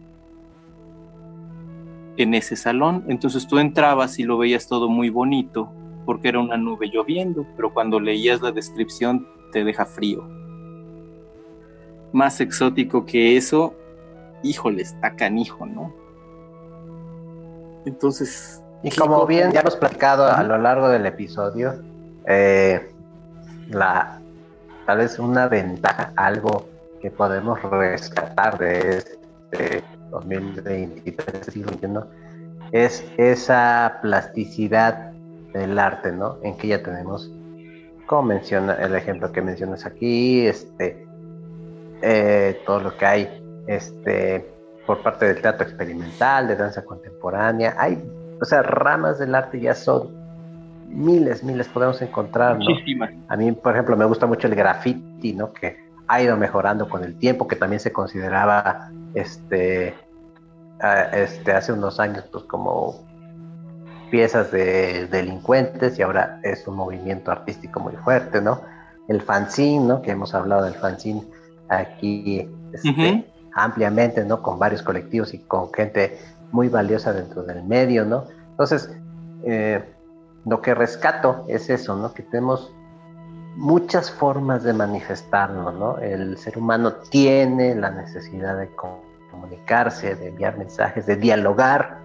[2.17, 3.05] en ese salón.
[3.07, 5.71] Entonces tú entrabas y lo veías todo muy bonito
[6.05, 10.27] porque era una nube lloviendo, pero cuando leías la descripción te deja frío.
[12.11, 13.73] Más exótico que eso,
[14.43, 15.93] híjole, está canijo, ¿no?
[17.85, 18.62] Entonces...
[18.83, 21.75] Y como bien ya hemos platicado a lo largo del episodio,
[22.27, 22.91] eh,
[23.69, 24.19] la,
[24.85, 26.67] tal vez una ventaja, algo
[27.01, 32.07] que podemos rescatar de este 2023, siglo
[32.71, 35.11] es esa plasticidad
[35.53, 36.37] del arte, ¿no?
[36.43, 37.31] En que ya tenemos,
[38.05, 41.05] como menciona el ejemplo que mencionas aquí, este,
[42.01, 44.45] eh, todo lo que hay, este,
[44.85, 48.03] por parte del teatro experimental, de danza contemporánea, hay,
[48.43, 50.09] o sea, ramas del arte ya son
[50.89, 52.65] miles, miles podemos encontrar, ¿no?
[53.29, 55.53] A mí, por ejemplo, me gusta mucho el graffiti, ¿no?
[55.53, 55.77] Que
[56.09, 59.93] ha ido mejorando con el tiempo, que también se consideraba, este,
[61.13, 63.05] este, hace unos años, pues como
[64.11, 68.59] piezas de delincuentes y ahora es un movimiento artístico muy fuerte, ¿no?
[69.07, 70.01] El fanzine, ¿no?
[70.01, 71.23] Que hemos hablado del fanzine
[71.69, 73.25] aquí este,
[73.55, 74.41] ampliamente, ¿no?
[74.41, 76.19] Con varios colectivos y con gente
[76.53, 78.25] muy valiosa dentro del medio, ¿no?
[78.51, 78.89] Entonces,
[79.43, 79.83] eh,
[80.45, 82.13] lo que rescato es eso, ¿no?
[82.13, 82.71] Que tenemos
[83.55, 85.97] muchas formas de manifestarnos, ¿no?
[85.97, 88.69] El ser humano tiene la necesidad de
[89.31, 91.97] comunicarse, de enviar mensajes, de dialogar,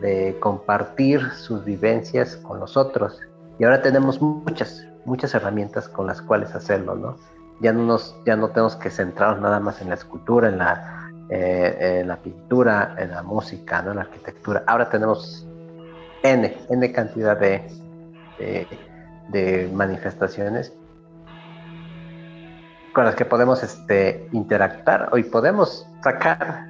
[0.00, 3.20] de compartir sus vivencias con los otros.
[3.58, 7.16] Y ahora tenemos muchas, muchas herramientas con las cuales hacerlo, ¿no?
[7.60, 11.01] Ya no, nos, ya no tenemos que centrarnos nada más en la escultura, en la,
[11.34, 13.92] eh, en la pintura, en la música, ¿no?
[13.92, 14.62] En la arquitectura.
[14.66, 15.46] Ahora tenemos
[16.22, 17.62] N, N cantidad de,
[18.38, 18.66] de,
[19.30, 20.74] de manifestaciones
[22.92, 26.66] con las que podemos este, interactuar y podemos sacar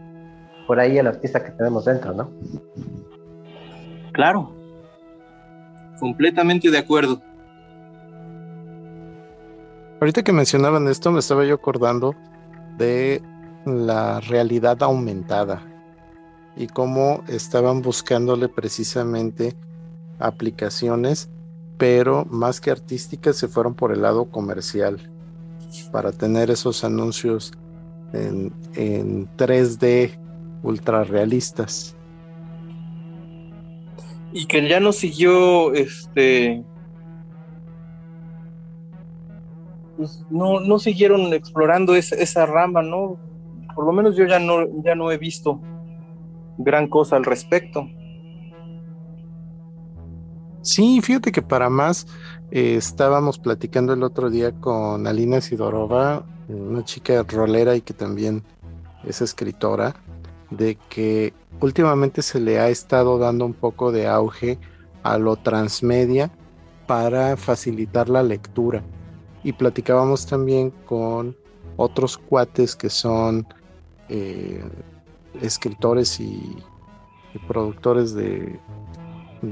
[0.69, 2.31] por ahí el artista que tenemos dentro, ¿no?
[4.13, 4.55] Claro,
[5.99, 7.21] completamente de acuerdo.
[10.01, 12.15] Ahorita que mencionaban esto, me estaba yo acordando
[12.77, 13.21] de
[13.65, 15.63] la realidad aumentada
[16.57, 19.55] y cómo estaban buscándole precisamente
[20.19, 21.31] aplicaciones,
[21.79, 25.11] pero más que artísticas se fueron por el lado comercial
[25.91, 27.53] para tener esos anuncios
[28.13, 30.19] en, en 3D
[30.63, 31.97] ultra realistas.
[34.33, 36.65] Y que ya no siguió este.
[39.97, 43.19] Pues no, no siguieron explorando esa, esa rama, ¿no?
[43.74, 45.61] Por lo menos yo ya no, ya no he visto
[46.59, 47.86] gran cosa al respecto.
[50.62, 52.07] Sí, fíjate que para más
[52.53, 58.44] eh, estábamos platicando el otro día con Alina Sidorova, una chica rolera y que también
[59.05, 59.97] es escritora,
[60.51, 64.59] de que últimamente se le ha estado dando un poco de auge
[65.03, 66.31] a lo transmedia
[66.86, 68.85] para facilitar la lectura.
[69.43, 71.36] Y platicábamos también con
[71.77, 73.47] otros cuates que son
[74.13, 74.63] eh,
[75.41, 76.63] escritores y,
[77.49, 78.59] productores de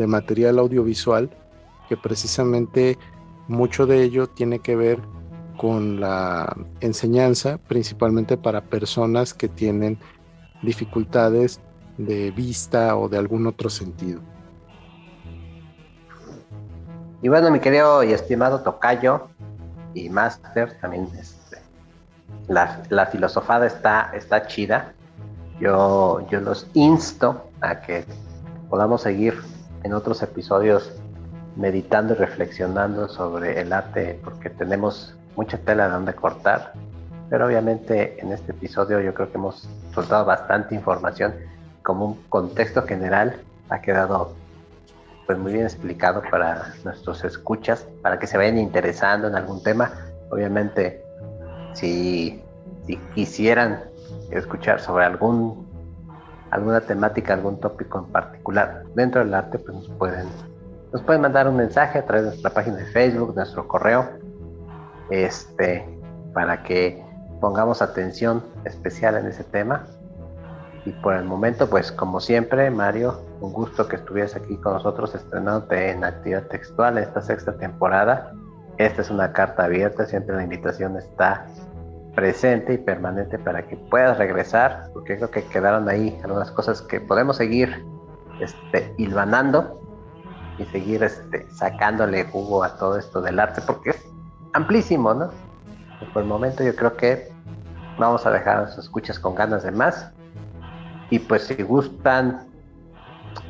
[0.06, 1.30] material audiovisual
[1.88, 2.98] que precisamente
[3.48, 5.00] mucho de ello tiene que ver
[5.56, 9.98] con la enseñanza, principalmente para personas que tienen
[10.62, 11.60] dificultades
[11.98, 14.20] de vista o de algún otro sentido.
[17.22, 19.28] Y bueno, mi querido y estimado Tocayo
[19.92, 21.39] y Master, también este,
[22.50, 24.92] la, filosofada está, está chida.
[25.60, 28.04] Yo, yo los insto a que
[28.68, 29.40] podamos seguir
[29.84, 30.92] en otros episodios
[31.56, 36.72] meditando y reflexionando sobre el arte porque tenemos mucha tela de donde cortar,
[37.28, 41.34] pero obviamente en este episodio yo creo que hemos soltado bastante información
[41.82, 43.36] como un contexto general
[43.68, 44.34] ha quedado
[45.26, 49.92] pues muy bien explicado para nuestros escuchas, para que se vayan interesando en algún tema.
[50.30, 51.04] Obviamente,
[51.74, 52.42] si,
[52.86, 53.80] si quisieran
[54.30, 55.68] escuchar sobre algún
[56.50, 60.26] alguna temática, algún tópico en particular dentro del arte, pues nos pueden
[60.92, 64.08] nos pueden mandar un mensaje a través de nuestra página de Facebook, nuestro correo,
[65.10, 65.86] este,
[66.34, 67.00] para que
[67.40, 69.86] pongamos atención especial en ese tema.
[70.84, 75.14] Y por el momento, pues como siempre, Mario, un gusto que estuvieras aquí con nosotros
[75.14, 78.32] estrenándote en actividad textual en esta sexta temporada.
[78.80, 81.44] Esta es una carta abierta, siempre la invitación está
[82.14, 86.98] presente y permanente para que puedas regresar, porque creo que quedaron ahí algunas cosas que
[86.98, 87.84] podemos seguir
[88.40, 89.82] este, hilvanando
[90.56, 94.02] y seguir este, sacándole jugo a todo esto del arte, porque es
[94.54, 95.28] amplísimo, ¿no?
[96.14, 97.30] por el momento yo creo que
[97.98, 100.10] vamos a dejar a sus escuchas con ganas de más.
[101.10, 102.48] Y pues si gustan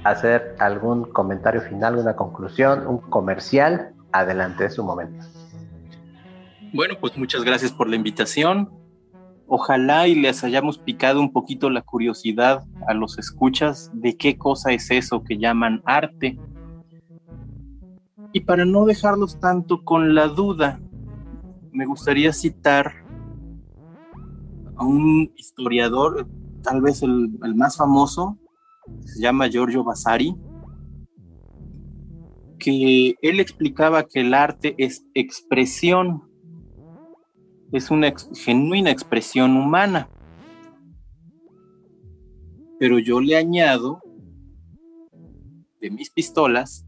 [0.02, 5.24] hacer algún comentario final, una conclusión, un comercial, adelante, es su momento.
[6.72, 8.70] Bueno, pues muchas gracias por la invitación.
[9.48, 14.70] Ojalá y les hayamos picado un poquito la curiosidad a los escuchas de qué cosa
[14.70, 16.38] es eso que llaman arte.
[18.32, 20.80] Y para no dejarlos tanto con la duda,
[21.72, 22.92] me gustaría citar
[24.76, 26.28] a un historiador,
[26.62, 28.38] tal vez el, el más famoso,
[29.04, 30.36] se llama Giorgio Vasari,
[32.60, 36.22] que él explicaba que el arte es expresión,
[37.72, 40.08] es una genuina expresión humana.
[42.78, 44.00] Pero yo le añado
[45.80, 46.86] de mis pistolas,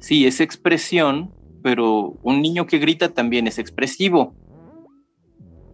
[0.00, 4.34] sí, es expresión, pero un niño que grita también es expresivo.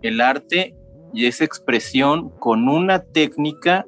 [0.02, 0.76] El arte
[1.14, 3.86] es expresión con una técnica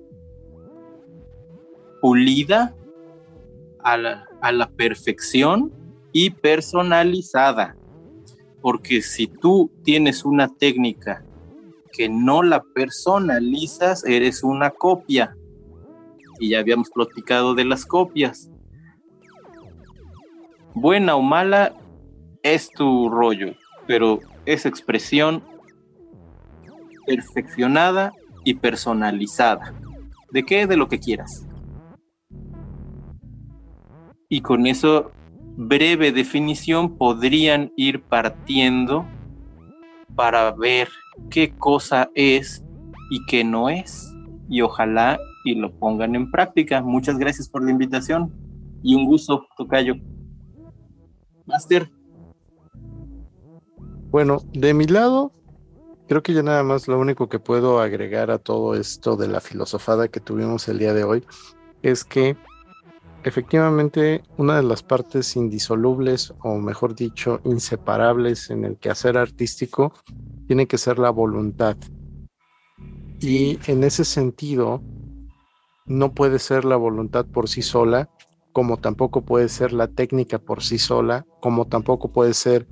[2.01, 2.74] pulida
[3.79, 4.31] a la,
[4.77, 5.73] perfección
[6.12, 7.77] y personalizada.
[8.60, 11.24] Porque si tú tienes una técnica
[11.93, 15.36] que no la personalizas, eres una copia.
[16.40, 18.51] Y ya habíamos platicado de las copias.
[20.74, 21.74] Buena o mala
[22.43, 23.55] es tu rollo,
[23.86, 25.43] pero es expresión
[27.06, 28.12] perfeccionada
[28.44, 29.74] y personalizada.
[30.31, 30.66] ¿De qué?
[30.66, 31.47] De lo que quieras.
[34.32, 35.10] Y con eso
[35.59, 39.04] breve definición podrían ir partiendo
[40.14, 40.88] para ver
[41.28, 42.64] qué cosa es
[43.10, 44.10] y qué no es.
[44.48, 46.80] Y ojalá y lo pongan en práctica.
[46.80, 48.32] Muchas gracias por la invitación
[48.82, 49.96] y un gusto, Tocayo.
[51.44, 51.90] Master.
[54.10, 55.30] Bueno, de mi lado,
[56.09, 59.42] creo que ya nada más lo único que puedo agregar a todo esto de la
[59.42, 61.22] filosofada que tuvimos el día de hoy
[61.82, 62.38] es que
[63.24, 69.93] Efectivamente, una de las partes indisolubles, o mejor dicho, inseparables en el quehacer artístico,
[70.49, 71.77] tiene que ser la voluntad.
[73.20, 74.82] Y en ese sentido,
[75.86, 78.11] no puede ser la voluntad por sí sola,
[78.53, 82.66] como tampoco puede ser la técnica por sí sola, como tampoco puede ser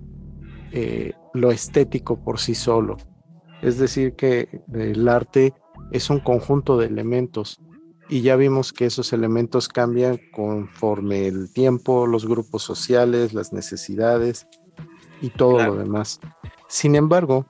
[0.73, 2.97] eh, lo estético por sí solo.
[3.63, 5.55] Es decir, que el arte
[5.93, 7.61] es un conjunto de elementos
[8.11, 14.49] y ya vimos que esos elementos cambian conforme el tiempo, los grupos sociales, las necesidades
[15.23, 16.19] y todo lo demás.
[16.69, 17.47] Sin embargo,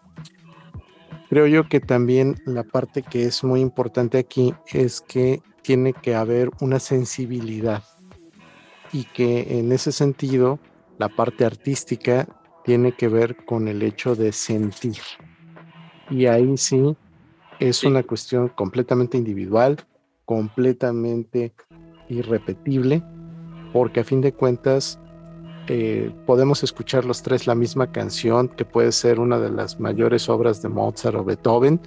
[1.30, 6.14] creo yo que también la parte que es muy importante aquí es que tiene que
[6.14, 7.82] haber una sensibilidad
[8.92, 10.58] y que en ese sentido
[10.98, 12.28] la parte artística
[12.64, 15.00] tiene que ver con el hecho de sentir.
[16.10, 16.96] Y ahí sí
[17.60, 19.78] es una cuestión completamente individual,
[20.31, 21.52] completamente
[22.09, 23.02] irrepetible,
[23.73, 25.01] porque a fin de cuentas
[25.66, 30.28] eh, podemos escuchar los tres la misma canción, que puede ser una de las mayores
[30.28, 31.81] obras de Mozart o Beethoven,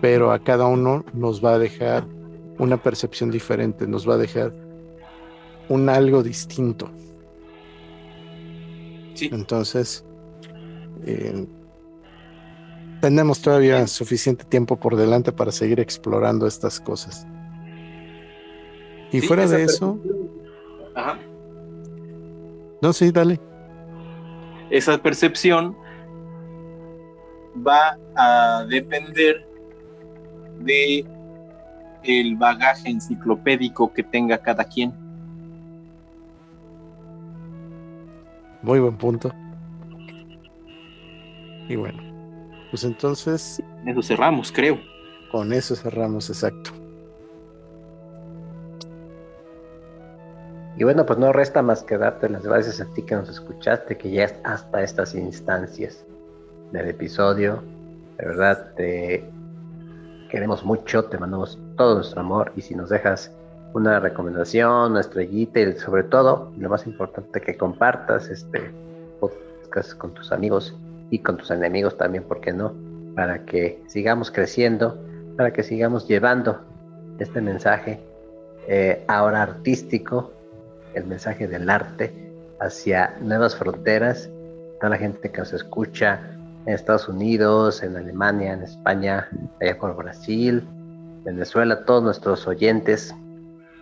[0.00, 2.06] pero a cada uno nos va a dejar
[2.58, 4.54] una percepción diferente, nos va a dejar
[5.68, 6.90] un algo distinto.
[9.20, 10.06] Entonces,
[11.04, 11.46] eh,
[13.02, 17.26] tenemos todavía suficiente tiempo por delante para seguir explorando estas cosas.
[19.12, 19.98] Y fuera de eso.
[20.94, 21.18] Ajá.
[22.80, 23.40] No, sí, dale.
[24.70, 25.76] Esa percepción
[27.66, 29.46] va a depender
[30.60, 31.06] de
[32.02, 34.92] el bagaje enciclopédico que tenga cada quien.
[38.62, 39.32] Muy buen punto.
[41.68, 42.02] Y bueno,
[42.70, 43.62] pues entonces.
[43.86, 44.78] Eso cerramos, creo.
[45.30, 46.83] Con eso cerramos, exacto.
[50.76, 53.96] Y bueno, pues no resta más que darte las gracias a ti que nos escuchaste,
[53.96, 56.04] que ya hasta estas instancias
[56.72, 57.62] del episodio.
[58.18, 59.24] De verdad, te
[60.30, 63.30] queremos mucho, te mandamos todo nuestro amor y si nos dejas
[63.72, 68.72] una recomendación, una estrellita y sobre todo, lo más importante, que compartas este
[69.20, 70.76] podcast con tus amigos
[71.10, 72.74] y con tus enemigos también, ¿por qué no?
[73.14, 74.98] Para que sigamos creciendo,
[75.36, 76.60] para que sigamos llevando
[77.20, 78.00] este mensaje
[78.66, 80.32] eh, ahora artístico
[80.94, 84.28] el mensaje del arte hacia nuevas fronteras.
[84.80, 86.20] Toda la gente que nos escucha
[86.66, 89.28] en Estados Unidos, en Alemania, en España,
[89.60, 90.66] allá por Brasil,
[91.24, 93.14] Venezuela, todos nuestros oyentes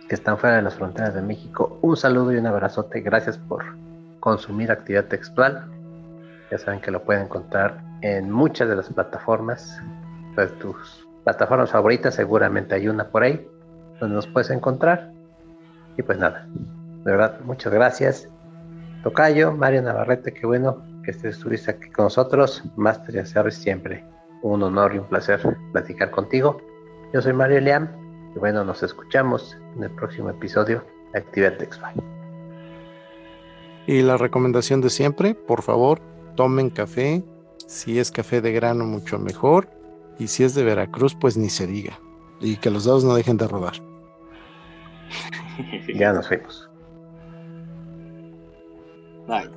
[0.07, 3.01] que están fuera de las fronteras de México, un saludo y un abrazote.
[3.01, 3.63] Gracias por
[4.19, 5.65] consumir actividad textual.
[6.51, 9.81] Ya saben que lo pueden encontrar en muchas de las plataformas
[10.35, 13.47] pues, tus plataformas favoritas, seguramente hay una por ahí
[13.99, 15.11] donde nos puedes encontrar.
[15.97, 16.47] Y pues nada,
[17.03, 18.29] de verdad, muchas gracias.
[19.03, 22.63] Tocayo, Mario Navarrete, qué bueno que estuviste aquí con nosotros.
[22.77, 24.03] Master, ya sabes, siempre
[24.43, 26.61] un honor y un placer platicar contigo.
[27.13, 27.89] Yo soy Mario Liam
[28.35, 31.53] y bueno, nos escuchamos en el próximo episodio de Actividad.
[33.87, 35.99] Y la recomendación de siempre, por favor,
[36.35, 37.23] tomen café.
[37.67, 39.67] Si es café de grano, mucho mejor.
[40.19, 41.99] Y si es de Veracruz, pues ni se diga.
[42.39, 43.73] Y que los dados no dejen de rodar.
[45.95, 46.69] ya nos vemos.
[49.27, 49.47] Bye.